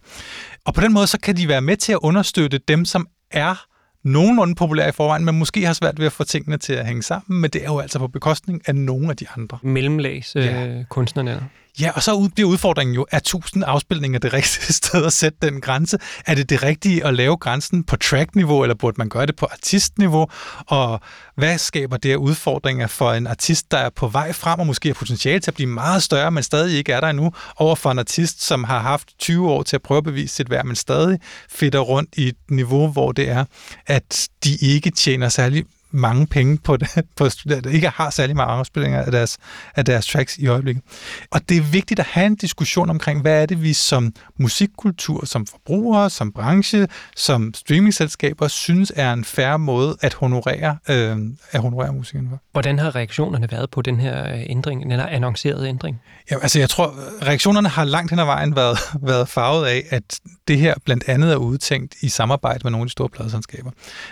[0.65, 3.65] Og på den måde, så kan de være med til at understøtte dem, som er
[4.03, 7.03] nogenlunde populære i forvejen, men måske har svært ved at få tingene til at hænge
[7.03, 9.57] sammen, men det er jo altså på bekostning af nogle af de andre.
[9.63, 10.67] Mellemlags ja.
[10.67, 11.49] øh, kunstnerne.
[11.79, 15.61] Ja, og så bliver udfordringen jo, er 1000 afspilninger det rigtige sted at sætte den
[15.61, 15.97] grænse?
[16.25, 19.45] Er det det rigtige at lave grænsen på track-niveau, eller burde man gøre det på
[19.51, 20.27] artistniveau?
[20.67, 20.99] Og
[21.35, 24.89] hvad skaber det af udfordringer for en artist, der er på vej frem, og måske
[24.89, 27.91] har potentiale til at blive meget større, men stadig ikke er der endnu, over for
[27.91, 30.75] en artist, som har haft 20 år til at prøve at bevise sit værd, men
[30.75, 33.45] stadig fitter rundt i et niveau, hvor det er,
[33.87, 36.77] at de ikke tjener særlig mange penge på
[37.17, 39.37] på studerende, ikke har særlig mange afspillinger af deres,
[39.75, 40.83] af deres tracks i øjeblikket.
[41.31, 45.25] Og det er vigtigt at have en diskussion omkring, hvad er det, vi som musikkultur,
[45.25, 51.17] som forbrugere, som branche, som streamingselskaber, synes er en færre måde at honorere, øh,
[51.51, 52.41] at honorere musikerne for.
[52.51, 56.01] Hvordan har reaktionerne været på den her øh, ændring, den her annoncerede ændring?
[56.31, 56.93] Ja, altså jeg tror,
[57.25, 58.77] reaktionerne har langt hen ad vejen været,
[59.11, 62.87] været farvet af, at det her blandt andet er udtænkt i samarbejde med nogle af
[62.87, 63.71] de store pladselskaber.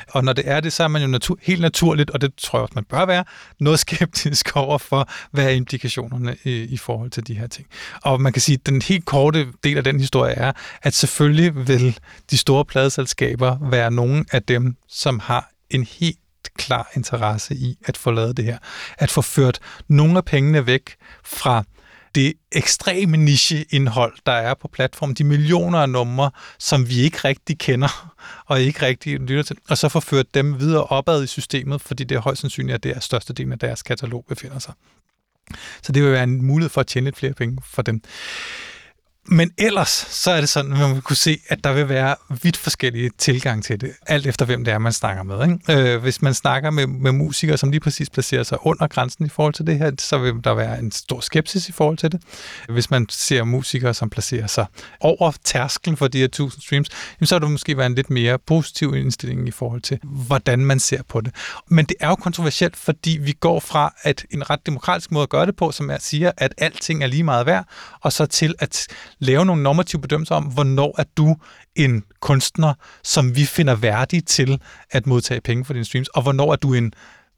[0.10, 2.60] Og når det er det, så er man jo natur, helt naturligt, og det tror
[2.60, 3.24] jeg også, man bør være,
[3.60, 7.68] noget skeptisk over for, hvad er implikationerne i, i forhold til de her ting.
[8.04, 11.68] Og man kan sige, at den helt korte del af den historie er, at selvfølgelig
[11.68, 12.00] vil
[12.32, 16.18] de store pladeselskaber være nogle af dem, som har en helt
[16.58, 18.58] klar interesse i at få lavet det her.
[18.98, 21.64] At få ført nogle af pengene væk fra
[22.16, 27.58] det ekstreme nicheindhold, der er på platformen, de millioner af numre, som vi ikke rigtig
[27.58, 28.14] kender
[28.50, 32.04] og ikke rigtig lytter til, og så få ført dem videre opad i systemet, fordi
[32.04, 34.74] det er højst sandsynligt, at det er størstedelen af deres katalog befinder sig.
[35.84, 38.02] Så det vil være en mulighed for at tjene lidt flere penge for dem.
[39.28, 42.58] Men ellers, så er det sådan, at man kunne se, at der vil være vidt
[42.58, 45.44] forskellige tilgang til det, alt efter hvem det er, man snakker med.
[45.44, 45.94] Ikke?
[45.94, 49.30] Øh, hvis man snakker med, med musikere, som lige præcis placerer sig under grænsen i
[49.30, 52.22] forhold til det her, så vil der være en stor skepsis i forhold til det.
[52.70, 54.66] Hvis man ser musikere, som placerer sig
[55.00, 58.10] over tærsklen for de her 1000 streams, jamen, så vil der måske være en lidt
[58.10, 61.36] mere positiv indstilling i forhold til, hvordan man ser på det.
[61.68, 65.30] Men det er jo kontroversielt, fordi vi går fra at en ret demokratisk måde at
[65.30, 67.66] gøre det på, som er at sige, at alting er lige meget værd,
[68.02, 68.88] og så til at
[69.24, 71.36] lave nogle normative bedømmelser om, hvornår er du
[71.76, 76.52] en kunstner, som vi finder værdig til at modtage penge for dine streams, og hvornår
[76.52, 76.94] er du en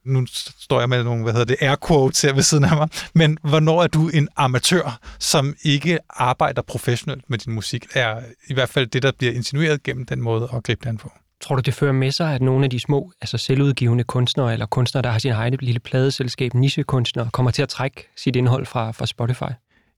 [0.05, 0.25] nu
[0.59, 3.37] står jeg med nogle, hvad hedder det, air quotes her ved siden af mig, men
[3.43, 8.19] hvornår er du en amatør, som ikke arbejder professionelt med din musik, er
[8.49, 11.11] i hvert fald det, der bliver insinueret gennem den måde at gribe den på.
[11.41, 14.65] Tror du, det fører med sig, at nogle af de små, altså selvudgivende kunstnere, eller
[14.65, 18.91] kunstnere, der har sin egen lille pladeselskab, nichekunstnere, kommer til at trække sit indhold fra,
[18.91, 19.51] fra Spotify?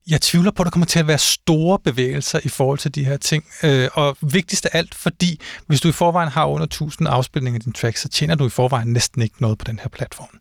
[0.08, 3.04] Jeg tvivler på, at der kommer til at være store bevægelser i forhold til de
[3.04, 3.44] her ting.
[3.62, 7.62] Øh, og vigtigst af alt, fordi hvis du i forvejen har under 1000 afspilninger af
[7.64, 10.40] din track, så tjener du i forvejen næsten ikke noget på den her platform.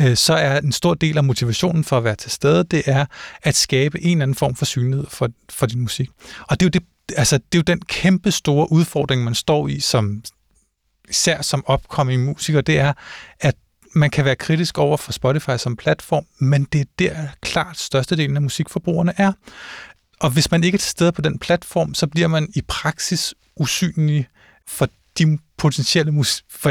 [0.00, 3.06] Øh, så er en stor del af motivationen for at være til stede, det er
[3.42, 6.08] at skabe en eller anden form for synlighed for, for din musik.
[6.48, 6.82] Og det er jo det,
[7.16, 10.22] altså, det er jo den kæmpe store udfordring, man står i som
[11.08, 12.92] især som opkommende musiker, det er,
[13.40, 13.54] at
[13.92, 18.36] man kan være kritisk over for Spotify som platform, men det er der klart størstedelen
[18.36, 19.32] af musikforbrugerne er.
[20.20, 23.34] Og hvis man ikke er til stede på den platform, så bliver man i praksis
[23.56, 24.28] usynlig
[24.66, 26.24] for de potentielle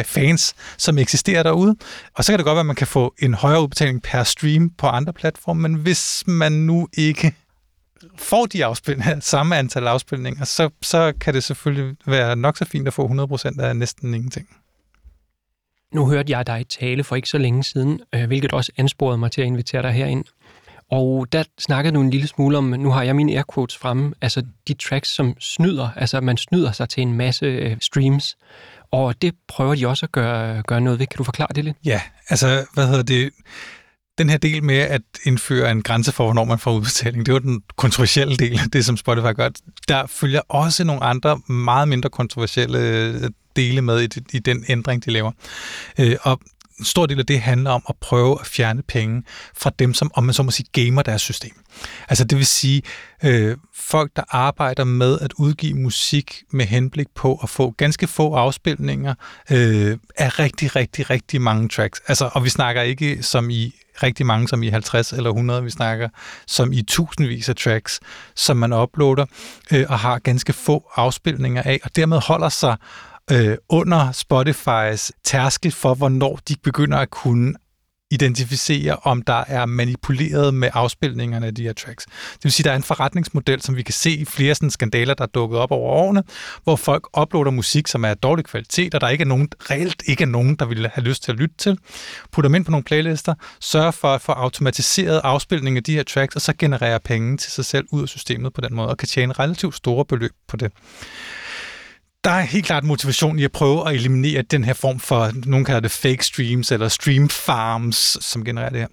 [0.05, 1.75] fans, som eksisterer derude.
[2.13, 4.69] Og så kan det godt være, at man kan få en højere udbetaling per stream
[4.69, 7.35] på andre platforme, men hvis man nu ikke
[8.17, 12.87] får de afspilninger, samme antal afspilninger, så, så kan det selvfølgelig være nok så fint
[12.87, 14.47] at få 100% af næsten ingenting.
[15.93, 19.31] Nu hørte jeg dig tale for ikke så længe siden, øh, hvilket også ansporede mig
[19.31, 20.25] til at invitere dig herind.
[20.91, 24.13] Og der snakkede du en lille smule om, nu har jeg mine air quotes fremme,
[24.21, 28.37] altså de tracks, som snyder, altså man snyder sig til en masse øh, streams.
[28.91, 31.07] Og det prøver de også at gøre, gøre noget ved.
[31.07, 31.77] Kan du forklare det lidt?
[31.85, 33.29] Ja, altså, hvad hedder det?
[34.17, 37.39] Den her del med at indføre en grænse for, hvornår man får udbetaling, det var
[37.39, 39.49] den kontroversielle del af det, som Spotify gør.
[39.87, 45.05] Der følger også nogle andre, meget mindre kontroversielle øh, dele med i, i den ændring,
[45.05, 45.31] de laver.
[45.99, 46.39] Øh, og
[46.79, 49.23] en stor del af det handler om at prøve at fjerne penge
[49.57, 51.51] fra dem, som, om man så må sige, gamer deres system.
[52.09, 52.81] Altså det vil sige,
[53.23, 58.33] øh, folk, der arbejder med at udgive musik med henblik på at få ganske få
[58.33, 59.15] afspilninger
[59.51, 62.01] øh, af rigtig, rigtig, rigtig mange tracks.
[62.07, 65.69] Altså, og vi snakker ikke som i rigtig mange, som i 50 eller 100, vi
[65.69, 66.09] snakker
[66.47, 67.99] som i tusindvis af tracks,
[68.35, 69.25] som man uploader
[69.71, 72.77] øh, og har ganske få afspilninger af, og dermed holder sig
[73.31, 77.53] øh, under Spotifys tærskel for, hvornår de begynder at kunne
[78.11, 82.05] identificere, om der er manipuleret med afspilningerne af de her tracks.
[82.05, 84.69] Det vil sige, at der er en forretningsmodel, som vi kan se i flere sådan
[84.69, 86.23] skandaler, der er dukket op over årene,
[86.63, 90.03] hvor folk uploader musik, som er af dårlig kvalitet, og der ikke er nogen, reelt
[90.05, 91.77] ikke er nogen, der vil have lyst til at lytte til,
[92.31, 96.03] putter dem ind på nogle playlister, sørger for at få automatiseret afspilning af de her
[96.03, 98.97] tracks, og så genererer penge til sig selv ud af systemet på den måde, og
[98.97, 100.71] kan tjene relativt store beløb på det
[102.27, 105.65] der er helt klart motivation i at prøve at eliminere den her form for, nogen
[105.65, 108.87] kalder det fake streams, eller stream farms, som genererer det her.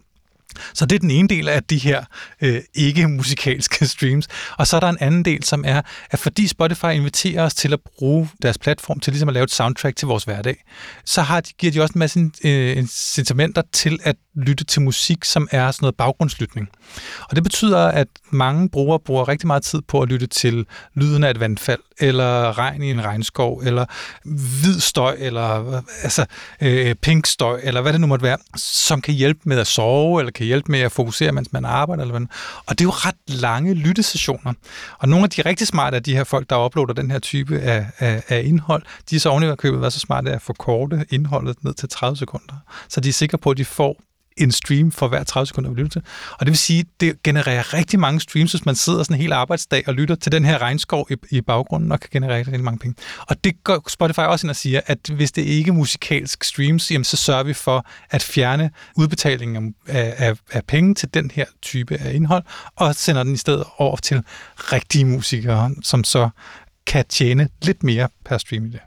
[0.74, 2.04] Så det er den ene del af de her
[2.40, 4.28] øh, ikke-musikalske streams.
[4.58, 7.72] Og så er der en anden del, som er, at fordi Spotify inviterer os til
[7.72, 10.64] at bruge deres platform til ligesom at lave et soundtrack til vores hverdag,
[11.04, 15.24] så har de, giver de også en masse øh, incitamenter til at lytte til musik,
[15.24, 16.68] som er sådan noget baggrundslytning.
[17.30, 21.24] Og det betyder, at mange brugere bruger rigtig meget tid på at lytte til lyden
[21.24, 23.84] af et vandfald, eller regn i en regnskov, eller
[24.24, 26.26] hvid støj, eller altså,
[26.60, 30.20] øh, pink støj, eller hvad det nu måtte være, som kan hjælpe med at sove,
[30.20, 32.02] eller kan hjælpe med at fokusere, mens man arbejder.
[32.02, 32.26] Eller hvad.
[32.66, 34.52] Og det er jo ret lange lyttesessioner.
[34.98, 37.58] Og nogle af de rigtig smarte af de her folk, der uploader den her type
[37.58, 41.04] af, af, af indhold, de er så oven i købet været så smarte at forkorte
[41.10, 42.54] indholdet ned til 30 sekunder.
[42.88, 43.96] Så de er sikre på, at de får
[44.36, 46.02] en stream for hver 30 sekunder, vi lytter til.
[46.32, 49.32] Og det vil sige, det genererer rigtig mange streams, hvis man sidder sådan en hel
[49.32, 52.78] arbejdsdag og lytter til den her regnskov i, i baggrunden, og kan generere rigtig mange
[52.78, 52.96] penge.
[53.28, 56.90] Og det går Spotify også ind og siger, at hvis det ikke er musikalsk streams,
[56.90, 61.46] jamen så sørger vi for at fjerne udbetalingen af, af, af penge til den her
[61.62, 62.44] type af indhold,
[62.76, 64.22] og sender den i stedet over til
[64.58, 66.28] rigtige musikere, som så
[66.86, 68.80] kan tjene lidt mere per stream i det.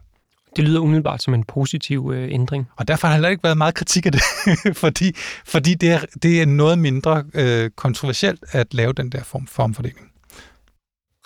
[0.56, 2.70] Det lyder umiddelbart som en positiv øh, ændring.
[2.76, 4.22] Og derfor har der heller ikke været meget kritik af det,
[4.84, 5.12] fordi,
[5.46, 9.64] fordi det, er, det er noget mindre øh, kontroversielt at lave den der form for
[9.64, 10.12] omfordeling.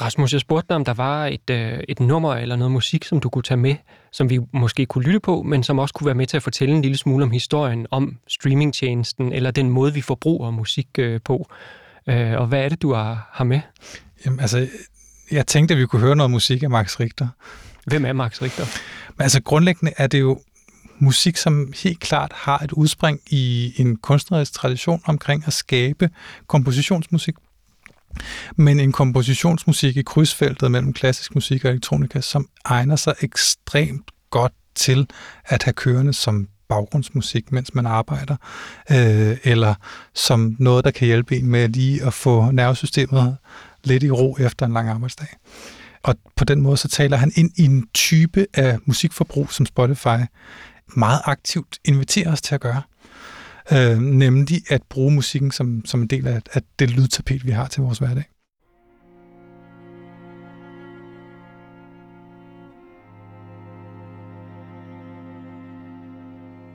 [0.02, 3.20] Rasmus, jeg spurgte dig, om der var et, øh, et nummer eller noget musik, som
[3.20, 3.76] du kunne tage med,
[4.12, 6.76] som vi måske kunne lytte på, men som også kunne være med til at fortælle
[6.76, 11.48] en lille smule om historien om streamingtjenesten, eller den måde, vi forbruger musik øh, på.
[12.10, 13.60] Øh, og hvad er det, du har, har med?
[14.26, 14.68] Jamen, altså,
[15.32, 17.28] jeg tænkte, at vi kunne høre noget musik af Max Richter.
[17.88, 18.66] Hvem er Max Richter?
[19.18, 20.42] Men altså grundlæggende er det jo
[21.00, 26.10] musik, som helt klart har et udspring i en kunstnerisk tradition omkring at skabe
[26.48, 27.36] kompositionsmusik.
[28.56, 34.54] Men en kompositionsmusik i krydsfeltet mellem klassisk musik og elektronika, som egner sig ekstremt godt
[34.76, 35.08] til
[35.46, 38.36] at have kørende som baggrundsmusik, mens man arbejder,
[38.92, 39.76] øh, eller
[40.14, 43.38] som noget, der kan hjælpe en med lige at få nervesystemet
[43.84, 45.28] lidt i ro efter en lang arbejdsdag.
[46.04, 50.26] Og på den måde så taler han ind i en type af musikforbrug, som Spotify
[50.96, 52.82] meget aktivt inviterer os til at gøre.
[53.74, 57.68] Øh, nemlig at bruge musikken som, som en del af, af det lydtapet, vi har
[57.68, 58.24] til vores hverdag.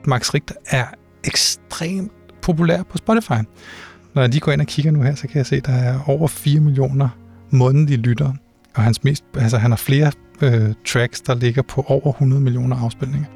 [0.07, 0.85] Max Richter er
[1.23, 2.11] ekstremt
[2.41, 3.31] populær på Spotify.
[4.13, 5.73] Når jeg lige går ind og kigger nu her, så kan jeg se, at der
[5.73, 7.09] er over 4 millioner
[7.51, 8.35] månedlige lyttere.
[8.77, 10.11] Og hans mest, altså, han har flere
[10.41, 13.27] øh, tracks, der ligger på over 100 millioner afspilninger.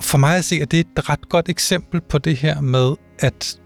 [0.00, 2.94] For mig at se, at det er et ret godt eksempel på det her med,
[3.18, 3.60] at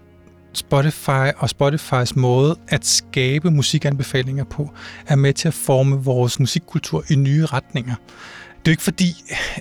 [0.53, 4.71] Spotify og Spotifys måde at skabe musikanbefalinger på,
[5.07, 7.95] er med til at forme vores musikkultur i nye retninger.
[7.95, 9.13] Det er jo ikke fordi,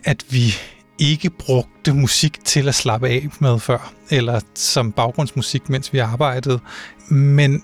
[0.04, 0.54] at vi
[0.98, 6.61] ikke brugte musik til at slappe af med før, eller som baggrundsmusik, mens vi arbejdede.
[7.08, 7.62] Men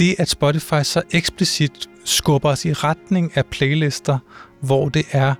[0.00, 4.18] det, at Spotify så eksplicit skubber os i retning af playlister,
[4.60, 5.34] hvor det er,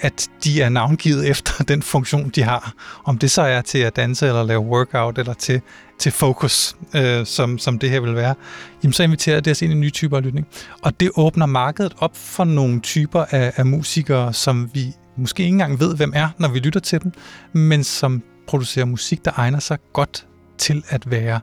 [0.00, 2.72] at de er navngivet efter den funktion, de har.
[3.04, 5.60] Om det så er til at danse eller lave workout, eller til,
[5.98, 8.34] til fokus, øh, som, som det her vil være,
[8.82, 10.46] jamen så inviterer det os ind i nye typer af lytning.
[10.82, 15.52] Og det åbner markedet op for nogle typer af, af musikere, som vi måske ikke
[15.52, 17.12] engang ved, hvem er, når vi lytter til dem,
[17.52, 20.26] men som producerer musik, der egner sig godt
[20.58, 21.40] til at være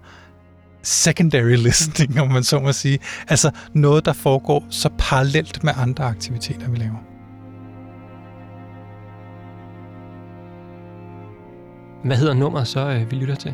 [0.86, 3.00] secondary listening, om man så må sige.
[3.28, 6.98] Altså noget, der foregår så parallelt med andre aktiviteter, vi laver.
[12.06, 13.54] Hvad hedder nummeret så, øh, vi lytter til?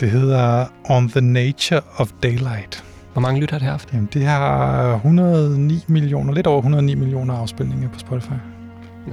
[0.00, 2.84] Det hedder On the Nature of Daylight.
[3.12, 3.92] Hvor mange lytter har det haft?
[3.92, 8.32] Jamen, det har 109 millioner, lidt over 109 millioner afspilninger på Spotify.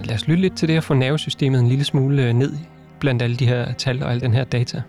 [0.03, 2.53] Lad os lytte lidt til det og få nervesystemet en lille smule øh, ned
[2.99, 4.81] blandt alle de her tal og al den her data.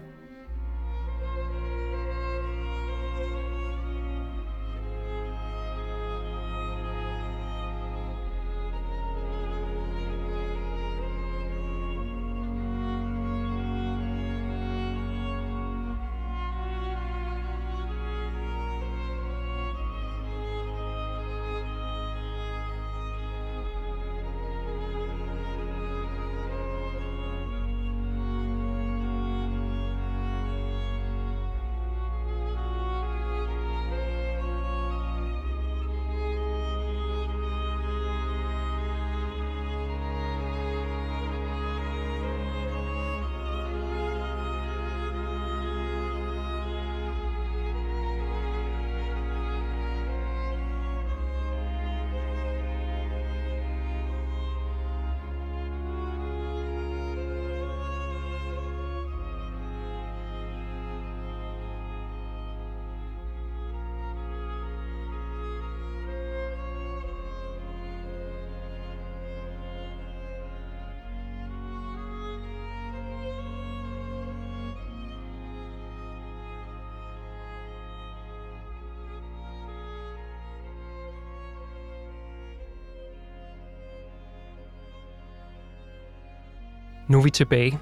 [87.09, 87.79] Nu er vi tilbage,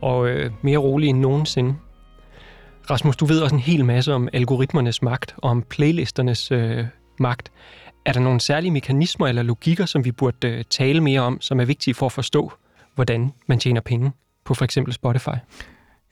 [0.00, 1.74] og øh, mere rolig end nogensinde.
[2.90, 6.84] Rasmus, du ved også en hel masse om algoritmernes magt og om playlisternes øh,
[7.18, 7.52] magt.
[8.04, 11.60] Er der nogle særlige mekanismer eller logikker, som vi burde øh, tale mere om, som
[11.60, 12.52] er vigtige for at forstå,
[12.94, 14.12] hvordan man tjener penge
[14.44, 15.36] på for eksempel Spotify?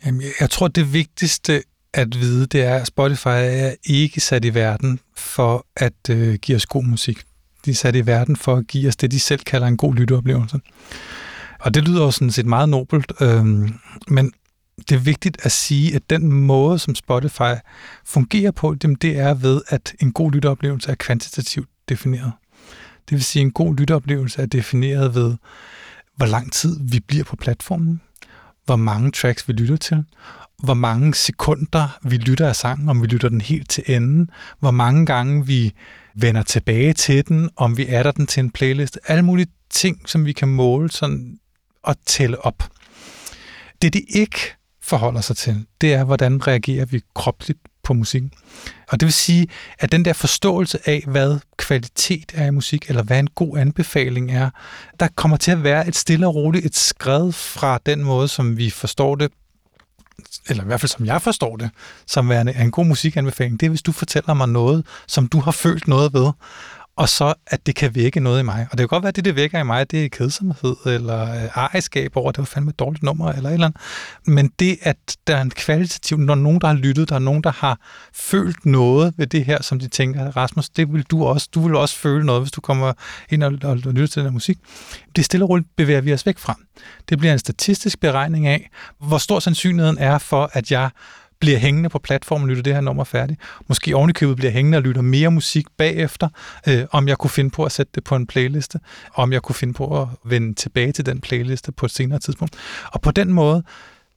[0.06, 1.62] Jamen, jeg tror, det vigtigste
[1.94, 6.56] at vide, det er, at Spotify er ikke sat i verden for at øh, give
[6.56, 7.18] os god musik.
[7.64, 9.94] De er sat i verden for at give os det, de selv kalder en god
[9.94, 10.60] lytteoplevelse.
[11.60, 13.44] Og det lyder jo sådan set meget nobelt, øh,
[14.08, 14.32] men
[14.88, 17.54] det er vigtigt at sige, at den måde, som Spotify
[18.04, 22.32] fungerer på, det er ved, at en god lytteoplevelse er kvantitativt defineret.
[23.08, 25.36] Det vil sige, at en god lytteoplevelse er defineret ved,
[26.16, 28.00] hvor lang tid vi bliver på platformen,
[28.64, 30.04] hvor mange tracks vi lytter til,
[30.62, 34.70] hvor mange sekunder vi lytter af sangen, om vi lytter den helt til enden, hvor
[34.70, 35.72] mange gange vi
[36.14, 40.24] vender tilbage til den, om vi adder den til en playlist, alle mulige ting, som
[40.24, 41.38] vi kan måle sådan
[41.86, 42.64] at tælle op.
[43.82, 44.38] Det, det ikke
[44.82, 48.22] forholder sig til, det er, hvordan reagerer vi kropsligt på musik.
[48.88, 53.02] Og det vil sige, at den der forståelse af, hvad kvalitet er i musik, eller
[53.02, 54.50] hvad en god anbefaling er,
[55.00, 58.56] der kommer til at være et stille og roligt et skred fra den måde, som
[58.56, 59.32] vi forstår det,
[60.48, 61.70] eller i hvert fald som jeg forstår det,
[62.06, 65.52] som værende en god musikanbefaling, det er, hvis du fortæller mig noget, som du har
[65.52, 66.30] følt noget ved
[67.00, 68.66] og så at det kan vække noget i mig.
[68.70, 71.22] Og det kan godt være, at det, det vækker i mig, det er kedsomhed eller
[71.22, 73.80] øh, ejerskab over, at det var fandme et dårligt nummer eller et eller andet.
[74.26, 77.42] Men det, at der er en kvalitativ, når nogen, der har lyttet, der er nogen,
[77.42, 77.78] der har
[78.14, 81.48] følt noget ved det her, som de tænker, Rasmus, det vil du også.
[81.54, 82.92] Du vil også føle noget, hvis du kommer
[83.30, 84.58] ind og, og, og lytter til den her musik.
[85.16, 86.58] Det stille og roligt bevæger vi os væk fra.
[87.08, 90.90] Det bliver en statistisk beregning af, hvor stor sandsynligheden er for, at jeg
[91.40, 93.40] bliver hængende på platformen og lytter det her nummer færdigt.
[93.68, 96.28] Måske ovenikøbet bliver hængende og lytter mere musik bagefter,
[96.68, 98.80] øh, om jeg kunne finde på at sætte det på en playliste,
[99.14, 102.56] om jeg kunne finde på at vende tilbage til den playliste på et senere tidspunkt.
[102.92, 103.62] Og på den måde,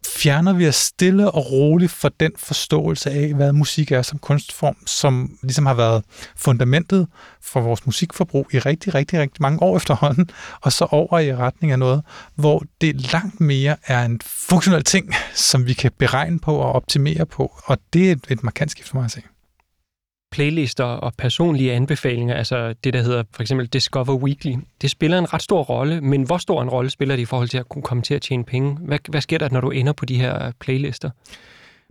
[0.08, 4.76] fjerner vi os stille og roligt for den forståelse af, hvad musik er som kunstform,
[4.86, 6.04] som ligesom har været
[6.36, 7.08] fundamentet
[7.42, 10.30] for vores musikforbrug i rigtig, rigtig, rigtig mange år efterhånden,
[10.62, 12.04] og så over i retning af noget,
[12.36, 17.26] hvor det langt mere er en funktionel ting, som vi kan beregne på og optimere
[17.26, 19.22] på, og det er et, et markant skift for mig at se
[20.34, 25.34] playlister og personlige anbefalinger, altså det, der hedder for eksempel Discover Weekly, det spiller en
[25.34, 27.82] ret stor rolle, men hvor stor en rolle spiller det i forhold til at kunne
[27.82, 28.78] komme til at tjene penge?
[28.82, 31.10] Hvad, hvad sker der, når du ender på de her playlister?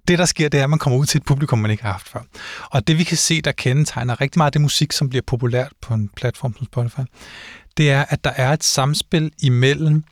[0.09, 1.93] det, der sker, det er, at man kommer ud til et publikum, man ikke har
[1.93, 2.21] haft før.
[2.71, 5.73] Og det, vi kan se, der kendetegner rigtig meget af det musik, som bliver populært
[5.81, 7.01] på en platform som Spotify,
[7.77, 10.05] det er, at der er et samspil imellem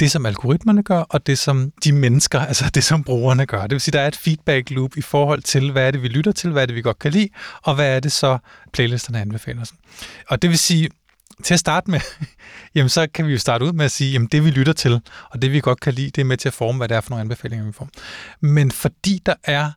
[0.00, 3.62] det, som algoritmerne gør, og det, som de mennesker, altså det, som brugerne gør.
[3.62, 6.08] Det vil sige, der er et feedback loop i forhold til, hvad er det, vi
[6.08, 7.28] lytter til, hvad er det, vi godt kan lide,
[7.62, 8.38] og hvad er det så,
[8.72, 9.72] playlisterne anbefaler os.
[10.28, 10.90] Og det vil sige,
[11.44, 12.00] til at starte med,
[12.74, 15.00] jamen så kan vi jo starte ud med at sige, jamen det vi lytter til,
[15.30, 17.00] og det vi godt kan lide, det er med til at forme, hvad det er
[17.00, 17.88] for nogle anbefalinger, vi får.
[18.40, 19.70] Men fordi der er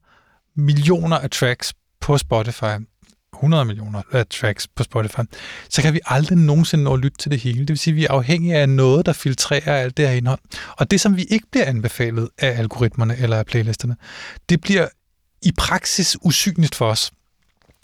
[0.55, 2.75] millioner af tracks på Spotify,
[3.39, 5.19] 100 millioner øh, tracks på Spotify,
[5.69, 7.59] så kan vi aldrig nogensinde nå at lytte til det hele.
[7.59, 10.39] Det vil sige, at vi er afhængige af noget, der filtrerer alt det her indhold.
[10.77, 13.95] Og det, som vi ikke bliver anbefalet af algoritmerne eller af playlisterne,
[14.49, 14.87] det bliver
[15.41, 17.11] i praksis usynligt for os.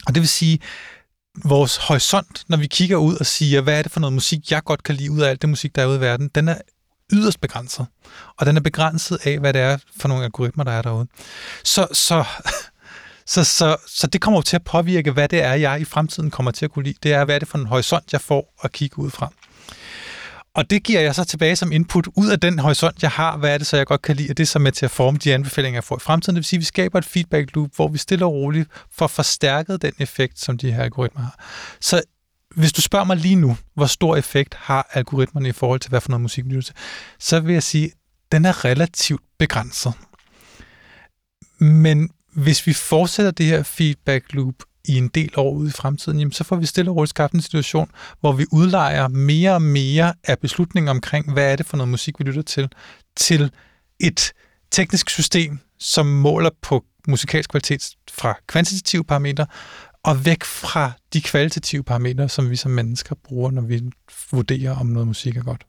[0.08, 0.60] Og det vil sige,
[1.44, 4.64] vores horisont, når vi kigger ud og siger, hvad er det for noget musik, jeg
[4.64, 6.58] godt kan lide ud af alt det musik, der er ude i verden, den er
[7.14, 7.86] yderst begrænset.
[8.38, 11.08] Og den er begrænset af, hvad det er for nogle algoritmer, der er derude.
[11.64, 12.24] Så, så
[13.28, 16.52] så, så, så det kommer til at påvirke, hvad det er, jeg i fremtiden kommer
[16.52, 16.98] til at kunne lide.
[17.04, 19.32] Det er, hvad er det for en horisont, jeg får at kigge ud fra.
[20.56, 23.38] Og det giver jeg så tilbage som input ud af den horisont, jeg har.
[23.38, 24.32] Hvad er det så, jeg godt kan lide?
[24.32, 26.36] Og det er så med til at forme de anbefalinger, jeg får i fremtiden.
[26.36, 29.08] Det vil sige, at vi skaber et feedback loop, hvor vi stille og roligt får
[29.08, 31.46] forstærket den effekt, som de her algoritmer har.
[31.82, 32.02] Så
[32.56, 36.02] hvis du spørger mig lige nu, hvor stor effekt har algoritmerne i forhold til, hvad
[36.02, 36.76] for noget musik vi lytter til,
[37.20, 37.92] så vil jeg sige, at
[38.32, 39.94] den er relativt begrænset.
[41.60, 44.56] Men hvis vi fortsætter det her feedback loop
[44.88, 47.34] i en del år ude i fremtiden, jamen, så får vi stille og roligt skabt
[47.34, 51.78] en situation, hvor vi udlejer mere og mere af beslutninger omkring, hvad er det for
[51.78, 52.70] noget musik, vi lytter til,
[53.16, 53.52] til
[54.00, 54.34] et
[54.72, 59.46] teknisk system, som måler på musikalsk kvalitet fra kvantitative parametre,
[60.04, 63.82] og væk fra de kvalitative parametre, som vi som mennesker bruger, når vi
[64.32, 65.66] vurderer, om noget musik er godt.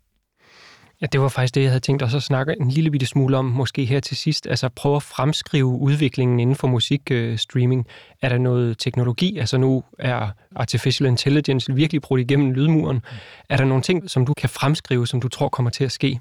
[1.00, 3.36] Ja, det var faktisk det, jeg havde tænkt også at snakke en lille bitte smule
[3.36, 4.46] om, måske her til sidst.
[4.46, 7.86] Altså prøve at fremskrive udviklingen inden for musikstreaming.
[8.22, 9.38] Er der noget teknologi?
[9.38, 13.00] Altså nu er artificial intelligence virkelig brudt igennem lydmuren.
[13.48, 16.20] Er der nogle ting, som du kan fremskrive, som du tror kommer til at ske?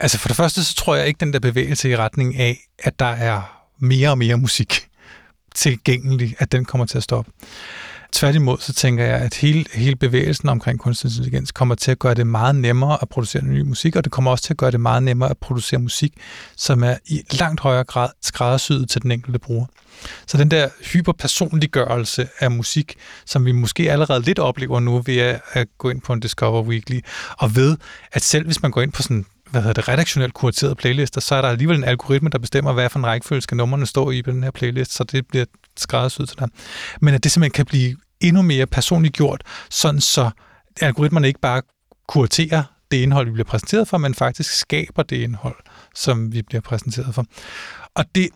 [0.00, 2.98] Altså for det første, så tror jeg ikke den der bevægelse i retning af, at
[2.98, 4.88] der er mere og mere musik
[5.54, 7.30] tilgængelig, at den kommer til at stoppe.
[8.12, 12.14] Tværtimod så tænker jeg, at hele, hele bevægelsen omkring kunstig intelligens kommer til at gøre
[12.14, 14.80] det meget nemmere at producere ny musik, og det kommer også til at gøre det
[14.80, 16.12] meget nemmere at producere musik,
[16.56, 19.66] som er i langt højere grad skræddersyet til den enkelte bruger.
[20.26, 22.94] Så den der hyperpersonliggørelse af musik,
[23.26, 27.00] som vi måske allerede lidt oplever nu ved at gå ind på en Discover Weekly,
[27.38, 27.76] og ved,
[28.12, 31.34] at selv hvis man går ind på sådan hvad hedder det, redaktionelt kuraterede playlister, så
[31.34, 34.22] er der alligevel en algoritme, der bestemmer, hvad for en rækkefølge skal numrene stå i
[34.22, 35.44] på den her playlist, så det bliver
[35.76, 36.48] skræddersyet til dig.
[37.00, 40.30] Men at det simpelthen kan blive endnu mere personligt gjort, sådan så
[40.80, 41.62] algoritmerne ikke bare
[42.08, 45.56] kuraterer det indhold, vi bliver præsenteret for, men faktisk skaber det indhold,
[45.94, 47.24] som vi bliver præsenteret for.
[47.94, 48.28] Og det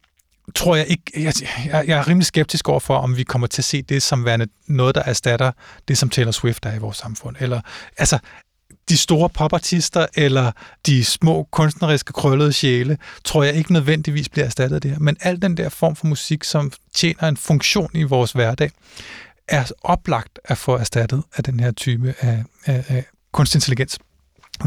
[0.55, 1.33] tror jeg ikke, jeg,
[1.73, 4.47] jeg er rimelig skeptisk over for, om vi kommer til at se det som værende
[4.67, 5.53] noget, der erstatter
[5.89, 7.37] det, som Taylor Swift er i vores samfund.
[7.41, 7.61] Eller,
[7.99, 8.19] altså,
[8.89, 10.53] de store popartister eller
[10.87, 14.99] de små kunstneriske krøllede sjæle, tror jeg ikke nødvendigvis bliver erstattet af det her.
[14.99, 18.71] Men al den der form for musik, som tjener en funktion i vores hverdag,
[19.49, 23.99] er oplagt at få erstattet af den her type af, af, af kunstig intelligens.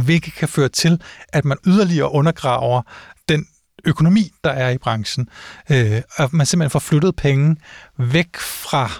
[0.03, 1.01] Hvilket kan føre til,
[1.33, 2.81] at man yderligere undergraver
[3.29, 3.47] den
[3.85, 5.29] økonomi, der er i branchen.
[5.69, 7.55] Øh, at man simpelthen får flyttet penge
[7.97, 8.91] væk fra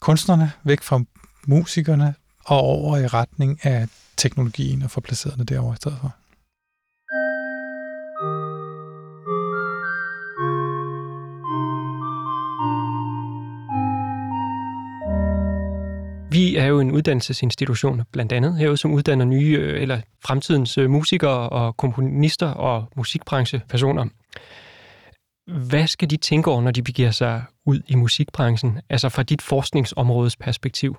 [0.00, 1.00] kunstnerne, væk fra
[1.46, 6.14] musikerne og over i retning af teknologien og får placeret det derovre i stedet for.
[16.34, 20.90] Vi er jo en uddannelsesinstitution, blandt andet herude, som uddanner nye øh, eller fremtidens øh,
[20.90, 24.06] musikere og komponister og musikbranchepersoner.
[25.46, 28.78] Hvad skal de tænke over, når de begiver sig ud i musikbranchen?
[28.90, 30.96] Altså fra dit forskningsområdes perspektiv?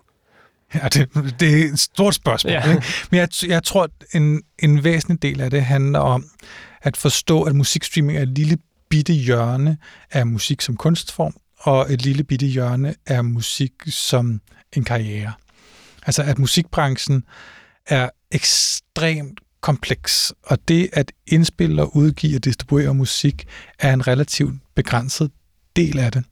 [0.73, 1.09] Ja, det,
[1.39, 2.53] det er et stort spørgsmål.
[2.53, 2.69] Ja.
[2.69, 2.83] Ikke?
[3.11, 6.25] Men jeg, jeg tror, at en, en væsentlig del af det handler om
[6.81, 8.57] at forstå, at musikstreaming er et lille
[8.89, 9.77] bitte hjørne
[10.11, 14.41] af musik som kunstform, og et lille bitte hjørne af musik som
[14.73, 15.33] en karriere.
[16.05, 17.23] Altså at musikbranchen
[17.87, 23.47] er ekstremt kompleks, og det at indspille og udgive og distribuere musik
[23.79, 25.31] er en relativt begrænset
[25.75, 26.23] del af det.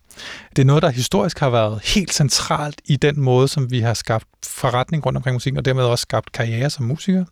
[0.56, 3.94] Det er noget, der historisk har været helt centralt i den måde, som vi har
[3.94, 7.26] skabt forretning rundt omkring musikken, og dermed også skabt karriere som musiker.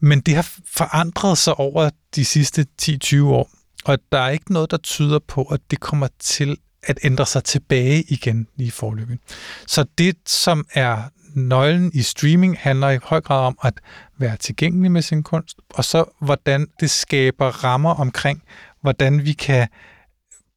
[0.00, 3.50] Men det har forandret sig over de sidste 10-20 år,
[3.84, 6.56] og der er ikke noget, der tyder på, at det kommer til
[6.88, 9.18] at ændre sig tilbage igen i forløbet.
[9.66, 11.02] Så det, som er
[11.34, 13.74] nøglen i streaming, handler i høj grad om at
[14.18, 18.42] være tilgængelig med sin kunst, og så hvordan det skaber rammer omkring,
[18.82, 19.68] hvordan vi kan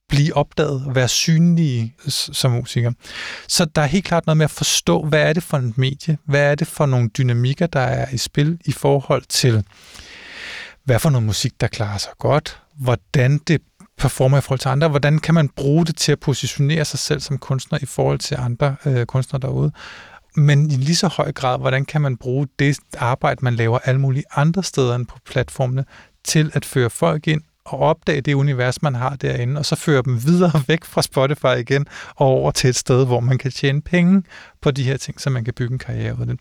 [0.10, 2.94] blive opdaget og være synlige som musikere.
[3.48, 6.18] Så der er helt klart noget med at forstå, hvad er det for et medie?
[6.26, 9.64] Hvad er det for nogle dynamikker, der er i spil i forhold til,
[10.84, 12.62] hvad for noget musik, der klarer sig godt?
[12.78, 13.62] Hvordan det
[14.02, 14.88] performer i forhold til andre?
[14.88, 18.38] Hvordan kan man bruge det til at positionere sig selv som kunstner i forhold til
[18.40, 19.72] andre øh, kunstnere derude?
[20.36, 24.02] Men i lige så høj grad, hvordan kan man bruge det arbejde, man laver alle
[24.02, 25.86] mulige andre steder end på platformene,
[26.24, 30.02] til at føre folk ind og opdage det univers, man har derinde, og så føre
[30.06, 33.82] dem videre væk fra Spotify igen og over til et sted, hvor man kan tjene
[33.82, 34.24] penge
[34.62, 36.40] på de her ting, så man kan bygge en karriere ud af det.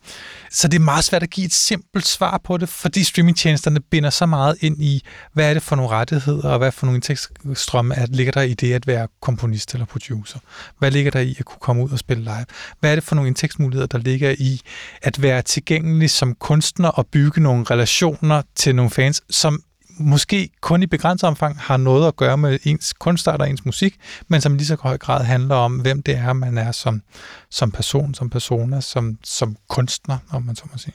[0.51, 4.11] Så det er meget svært at give et simpelt svar på det, fordi streamingtjenesterne binder
[4.11, 5.03] så meget ind i,
[5.33, 8.55] hvad er det for nogle rettigheder, og hvad for nogle indtægtsstrømme at ligger der i
[8.55, 10.39] det at være komponist eller producer?
[10.79, 12.47] Hvad ligger der i at kunne komme ud og spille live?
[12.81, 14.61] Hvad er det for nogle indtægtsmuligheder, der ligger i
[15.03, 19.63] at være tilgængelig som kunstner og bygge nogle relationer til nogle fans, som
[20.01, 23.97] måske kun i begrænset omfang har noget at gøre med ens kunstart og ens musik,
[24.29, 27.03] men som lige så høj grad handler om, hvem det er, man er som,
[27.51, 30.95] som person, som persona, som, som kunstner, om man så må sige.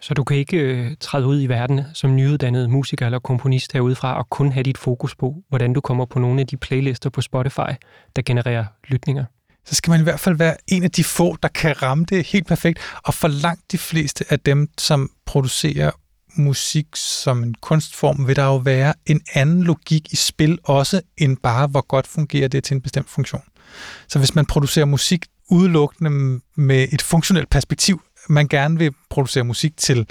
[0.00, 4.18] Så du kan ikke øh, træde ud i verden som nyuddannet musiker eller komponist herudefra
[4.18, 7.20] og kun have dit fokus på, hvordan du kommer på nogle af de playlister på
[7.20, 7.72] Spotify,
[8.16, 9.24] der genererer lytninger?
[9.64, 12.26] så skal man i hvert fald være en af de få, der kan ramme det
[12.26, 12.78] helt perfekt.
[13.04, 15.90] Og for langt de fleste af dem, som producerer
[16.34, 21.36] musik som en kunstform, vil der jo være en anden logik i spil også, end
[21.36, 23.42] bare hvor godt fungerer det til en bestemt funktion.
[24.08, 29.76] Så hvis man producerer musik udelukkende med et funktionelt perspektiv, man gerne vil producere musik
[29.76, 30.06] til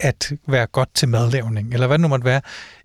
[0.00, 2.40] at være godt til madlavning, eller hvad det nu måtte være,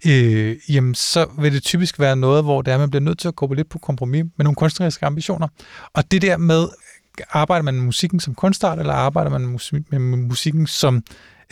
[0.07, 3.27] øh, jamen så vil det typisk være noget, hvor det er, man bliver nødt til
[3.27, 5.47] at gå lidt på kompromis med nogle kunstneriske ambitioner.
[5.93, 6.67] Og det der med,
[7.29, 9.41] arbejder man med musikken som kunstart, eller arbejder man
[9.89, 11.03] med musikken som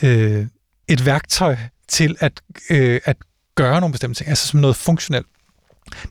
[0.02, 0.46] øh,
[0.88, 1.56] et værktøj
[1.88, 3.16] til at, øh, at
[3.54, 5.26] gøre nogle bestemte ting, altså som noget funktionelt.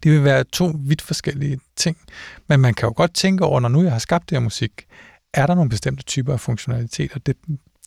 [0.04, 1.98] Det vil være to vidt forskellige ting,
[2.50, 4.72] men man kan jo godt tænke over, når nu jeg har skabt det her musik,
[5.34, 7.38] er der nogle bestemte typer af funktionaliteter, det,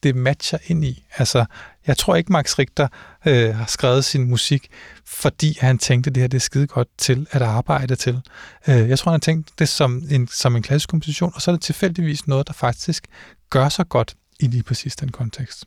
[0.03, 1.05] det matcher ind i.
[1.16, 1.45] Altså,
[1.87, 2.89] jeg tror ikke, Max Richter
[3.26, 4.68] øh, har skrevet sin musik,
[5.07, 8.20] fordi han tænkte, at det her det er skide godt til at arbejde til.
[8.68, 11.51] Øh, jeg tror, han har tænkt det som en, som en klassisk komposition, og så
[11.51, 13.07] er det tilfældigvis noget, der faktisk
[13.51, 15.64] gør sig godt i lige præcis den kontekst.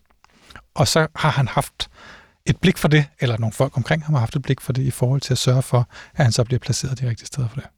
[0.74, 1.90] Og så har han haft
[2.46, 4.82] et blik for det, eller nogle folk omkring ham har haft et blik for det,
[4.82, 7.60] i forhold til at sørge for, at han så bliver placeret de rigtige steder for
[7.60, 7.68] det.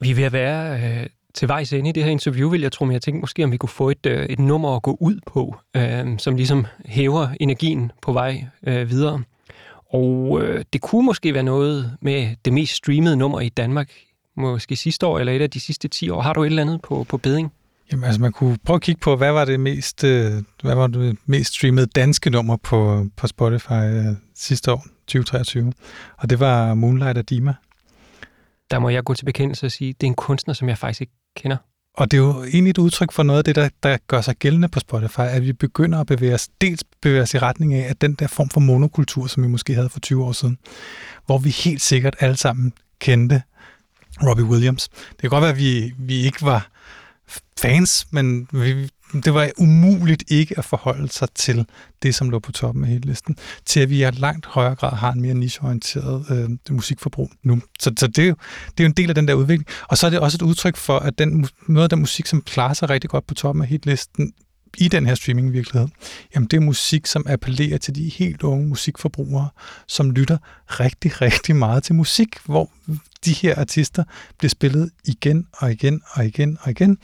[0.00, 2.72] Vi er ved at være øh, til vejs ende i det her interview, vil jeg
[2.72, 4.96] tro, men jeg tænkte måske, om vi kunne få et, øh, et nummer at gå
[5.00, 9.22] ud på, øh, som ligesom hæver energien på vej øh, videre.
[9.92, 13.90] Og øh, det kunne måske være noget med det mest streamede nummer i Danmark,
[14.36, 16.20] måske sidste år, eller et af de sidste 10 år.
[16.20, 17.52] Har du et eller andet på, på beding?
[17.92, 20.32] Jamen, altså man kunne prøve at kigge på, hvad var det mest, øh,
[20.62, 25.72] hvad var det mest streamede danske nummer på, på Spotify øh, sidste år, 2023.
[26.18, 27.54] Og det var Moonlight af Dima.
[28.70, 30.78] Der må jeg gå til bekendelse og sige, at det er en kunstner, som jeg
[30.78, 31.56] faktisk ikke kender.
[31.94, 34.36] Og det er jo egentlig et udtryk for noget af det, der, der gør sig
[34.36, 37.90] gældende på Spotify, at vi begynder at bevæge os, dels bevæge os i retning af,
[37.90, 40.58] at den der form for monokultur, som vi måske havde for 20 år siden,
[41.26, 43.42] hvor vi helt sikkert alle sammen kendte
[44.22, 44.88] Robbie Williams.
[44.88, 46.71] Det kan godt være, at vi, vi ikke var
[47.58, 48.90] fans, men vi,
[49.24, 51.66] det var umuligt ikke at forholde sig til
[52.02, 54.96] det, som lå på toppen af hele listen, til at vi i langt højere grad
[54.96, 57.62] har en mere nicheorienteret øh, musikforbrug nu.
[57.80, 59.66] Så, så det, er jo, det er jo en del af den der udvikling.
[59.88, 62.42] Og så er det også et udtryk for, at den, noget af den musik, som
[62.42, 64.32] klarer sig rigtig godt på toppen af hitlisten,
[64.78, 65.88] i den her streaming-virkelighed,
[66.34, 69.48] jamen det er musik, som appellerer til de helt unge musikforbrugere,
[69.86, 72.70] som lytter rigtig, rigtig meget til musik, hvor
[73.24, 74.04] de her artister
[74.38, 76.98] bliver spillet igen og igen og igen og igen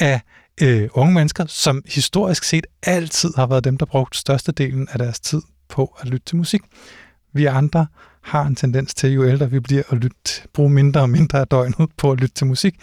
[0.00, 0.20] af
[0.62, 5.20] øh, unge mennesker, som historisk set altid har været dem, der brugt størstedelen af deres
[5.20, 6.60] tid på at lytte til musik.
[7.32, 7.86] Vi andre
[8.22, 11.46] har en tendens til, jo ældre vi bliver, at lytte, bruge mindre og mindre af
[11.46, 12.74] døgnet på at lytte til musik.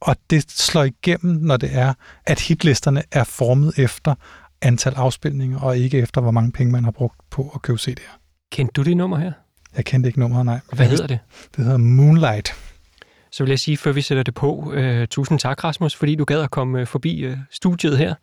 [0.00, 1.94] Og det slår igennem, når det er,
[2.26, 4.14] at hitlisterne er formet efter
[4.62, 8.18] antal afspilninger, og ikke efter, hvor mange penge man har brugt på at købe CD'er.
[8.52, 9.32] Kendte du det nummer her?
[9.78, 10.60] Jeg kendte ikke nummeret, nej.
[10.72, 11.18] Hvad hedder det?
[11.56, 12.54] Det hedder Moonlight.
[13.32, 16.24] Så vil jeg sige, før vi sætter det på, uh, tusind tak, Rasmus, fordi du
[16.24, 18.14] gad at komme uh, forbi uh, studiet her.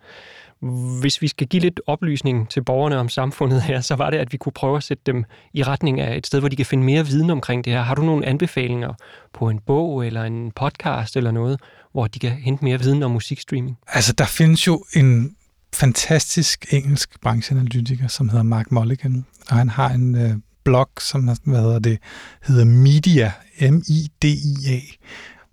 [1.01, 4.31] Hvis vi skal give lidt oplysning til borgerne om samfundet her, så var det, at
[4.31, 6.83] vi kunne prøve at sætte dem i retning af et sted, hvor de kan finde
[6.83, 7.81] mere viden omkring det her.
[7.81, 8.93] Har du nogle anbefalinger
[9.33, 11.59] på en bog eller en podcast eller noget,
[11.91, 13.77] hvor de kan hente mere viden om musikstreaming?
[13.87, 15.35] Altså, der findes jo en
[15.73, 20.31] fantastisk engelsk brancheanalytiker, som hedder Mark Mulligan, og han har en øh,
[20.65, 21.99] blog, som hvad hedder det,
[22.43, 24.79] hedder Media, M-I-D-I-A,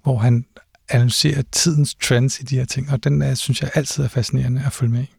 [0.03, 0.45] hvor han
[0.89, 4.63] analyserer tidens trends i de her ting, og den er, synes jeg altid er fascinerende
[4.67, 5.11] at følge med i.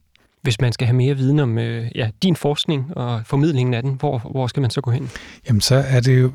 [0.41, 3.93] Hvis man skal have mere viden om øh, ja, din forskning og formidlingen af den,
[3.93, 5.09] hvor, hvor skal man så gå hen?
[5.47, 6.31] Jamen, så er det jo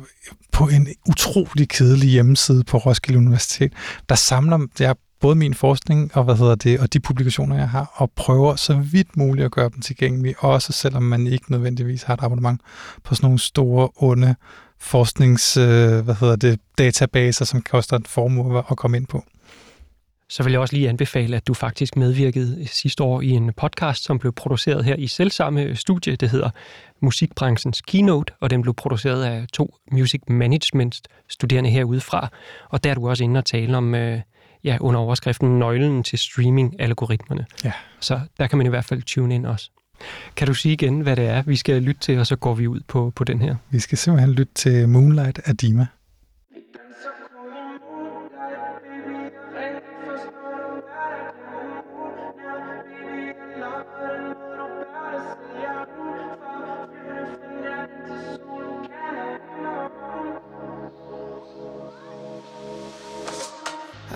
[0.53, 3.73] på en utrolig kedelig hjemmeside på Roskilde Universitet.
[4.09, 7.93] Der samler jeg både min forskning og hvad hedder det og de publikationer jeg har
[7.95, 12.15] og prøver så vidt muligt at gøre dem tilgængelige også selvom man ikke nødvendigvis har
[12.15, 12.61] et abonnement
[13.05, 14.35] på sådan nogle store onde
[14.79, 19.25] forsknings øh, hvad hedder det databaser som koster en formue at komme ind på.
[20.31, 24.05] Så vil jeg også lige anbefale, at du faktisk medvirkede sidste år i en podcast,
[24.05, 26.17] som blev produceret her i selvsamme studie.
[26.17, 26.51] Det hedder
[27.01, 32.29] Musikbranchens Keynote, og den blev produceret af to Music Management studerende herudefra.
[32.69, 34.21] Og der er du også inde og tale om øh,
[34.65, 37.47] ja, under overskriften Nøglen til streaming-algoritmerne.
[37.65, 37.73] Ja.
[38.01, 39.71] Så der kan man i hvert fald tune ind også.
[40.37, 42.67] Kan du sige igen, hvad det er, vi skal lytte til, og så går vi
[42.67, 43.57] ud på, på den her?
[43.71, 45.87] Vi skal simpelthen lytte til Moonlight af Dima.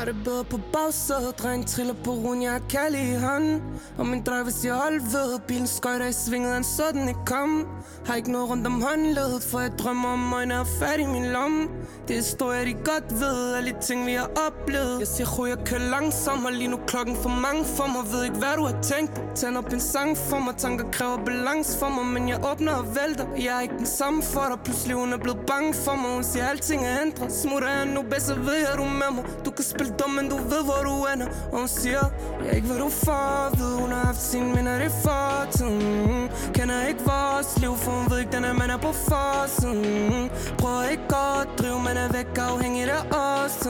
[0.02, 3.62] Har det bedre på bagsædet Dreng triller på run, jeg har kald i hånden
[3.98, 7.20] Og min drøj vil sige hold ved Bilen skøjter i svinget, han så den ikke
[7.26, 7.66] kom
[8.06, 11.24] Har ikke noget rundt om håndledet For jeg drømmer om øjne og fat i min
[11.24, 11.68] lomme.
[12.08, 14.98] Det er historier, de godt ved Alle de ting, vi har oplevet.
[14.98, 18.12] Jeg siger, ho, jeg kører langsomt Og lige nu klokken for mange for mig.
[18.12, 19.20] Ved ikke, hvad du har tænkt på.
[19.34, 20.54] Tænd op en sang for mig.
[20.56, 23.26] Tanker kræver balance for mig Men jeg åbner og vælter.
[23.36, 24.58] Jeg er ikke den samme for dig.
[24.64, 26.10] Pludselig hun er blevet bange for mig.
[26.14, 27.32] Hun siger, alting er ændret.
[27.32, 29.24] Smutter jeg nu bedst, så ved jeg, du med mig.
[29.44, 31.26] Du kan spille dum, men du ved, hvor du ender.
[31.52, 32.04] Og hun siger,
[32.40, 36.30] jeg er ikke, hvad du får Ved, hun har haft sin minder, det er fortiden.
[36.54, 40.30] Kender ikke vores liv, for hun ved ikke, den er man er på forsiden.
[40.58, 43.66] Prøver ikke at drive, men er væk afhængig af os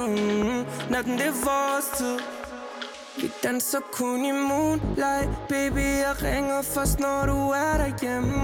[0.90, 2.41] Natten, det er vores tid
[3.16, 5.28] vi danser kun i moonlight.
[5.48, 8.42] Baby, jeg ringer først, når du er derhjemme.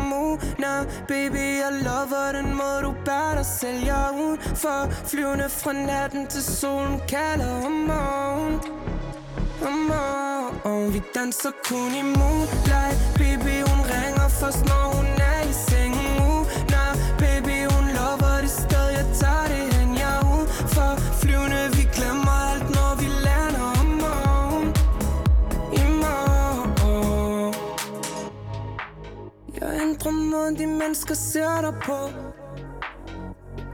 [0.58, 3.84] Nah, baby, jeg lover den måde, du bærer dig selv.
[3.84, 8.60] Jeg er ud for flyvende fra natten til solen kalder om morgen.
[9.66, 10.92] Om morgen.
[10.94, 12.96] Vi danser kun i moonlight.
[13.18, 15.87] Baby, hun ringer først, når hun er i seng.
[30.28, 32.10] Jeg ændrer måden, de mennesker ser dig på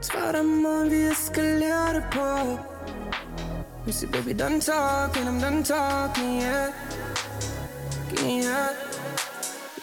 [0.01, 2.59] Træt af måden, vi eskalerer det på
[3.85, 6.69] You see, baby, done talking, I'm done talking, yeah.
[8.23, 8.84] Yeah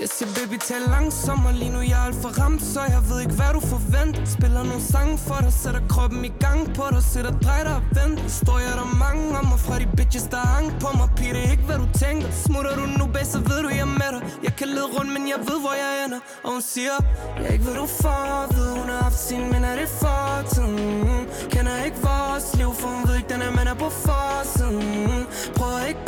[0.02, 3.20] jeg siger baby, tal langsommere Lige nu jeg er alt for ramt, så jeg ved
[3.24, 4.24] ikke hvad du forventer.
[4.36, 7.84] Spiller nogle sange for dig, sætter kroppen i gang på dig Sætter drej dig og
[7.96, 8.18] vent.
[8.40, 11.08] Står jeg der mange om mig fra de bitches der hang på mig?
[11.16, 12.28] Pige, det er ikke hvad du tænker.
[12.46, 14.22] Smutter du nu bag, så ved du jeg er med dig.
[14.46, 16.20] Jeg kan lede rundt, men jeg ved hvor jeg ender.
[16.44, 16.96] Og hun siger,
[17.38, 21.26] jeg er ikke hvad du får Ved hun har haft sin, men er det fortiden
[21.52, 25.26] Kender ikke vores liv, for hun ved ikke den er man er på forsiden.
[25.58, 26.04] Prøver ikke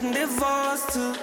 [0.00, 1.14] Natten det er vores tid.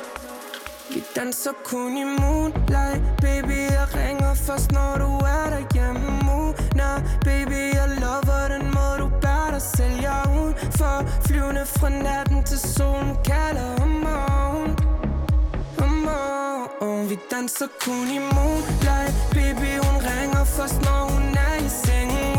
[0.94, 3.02] Vi danser kun i moonlight.
[3.22, 6.08] Baby, jeg ringer først, når du er derhjemme.
[6.38, 9.96] Uh, nah, baby, jeg lover den måde, du bærer dig selv.
[10.02, 10.96] Jeg er ud for
[11.28, 13.18] flyvende fra natten til solen.
[13.26, 14.72] Kalder om morgen.
[15.86, 17.10] Om morgen.
[17.10, 19.14] Vi danser kun i moonlight.
[19.34, 22.37] Baby, hun ringer først, når hun er i sengen.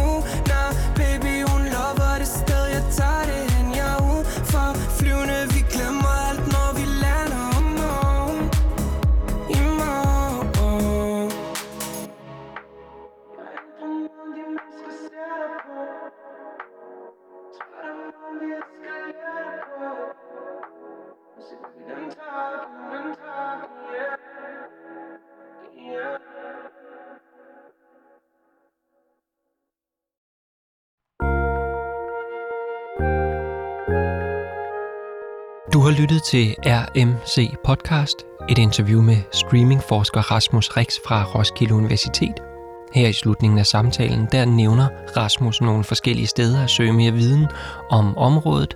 [35.72, 38.16] Du har lyttet til RMC Podcast,
[38.48, 42.47] et interview med streamingforsker Rasmus Rix fra Roskilde Universitet.
[42.92, 47.46] Her i slutningen af samtalen, der nævner Rasmus nogle forskellige steder at søge mere viden
[47.90, 48.74] om området,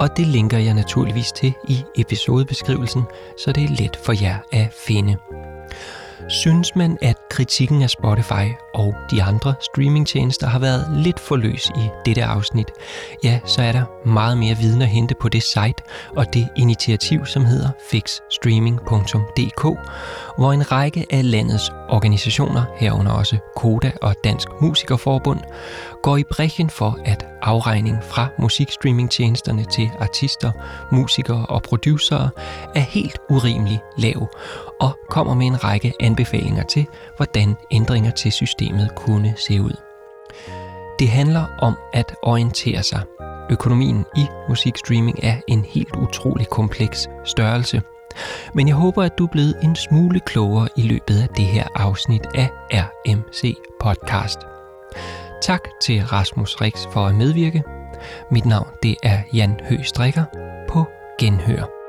[0.00, 3.02] og det linker jeg naturligvis til i episodebeskrivelsen,
[3.44, 5.16] så det er let for jer at finde.
[6.28, 11.70] Synes man, at kritikken af Spotify og de andre streamingtjenester har været lidt for løs
[11.76, 12.70] i dette afsnit,
[13.24, 15.82] ja, så er der meget mere viden at hente på det site
[16.16, 19.62] og det initiativ, som hedder fixstreaming.dk,
[20.38, 25.40] hvor en række af landets organisationer, herunder også Koda og Dansk Musikerforbund,
[26.02, 30.52] går i brækken for, at afregning fra musikstreamingtjenesterne til artister,
[30.92, 32.30] musikere og producere
[32.74, 34.28] er helt urimelig lav,
[34.80, 39.76] og kommer med en række anbefalinger til, hvordan ændringer til systemet kunne se ud.
[40.98, 43.02] Det handler om at orientere sig.
[43.50, 47.82] Økonomien i musikstreaming er en helt utrolig kompleks størrelse.
[48.54, 51.68] Men jeg håber, at du er blevet en smule klogere i løbet af det her
[51.74, 54.38] afsnit af RMC Podcast.
[55.42, 57.62] Tak til Rasmus Rix for at medvirke.
[58.30, 60.24] Mit navn det er Jan Høgh Strikker
[60.68, 60.84] på
[61.18, 61.83] Genhør.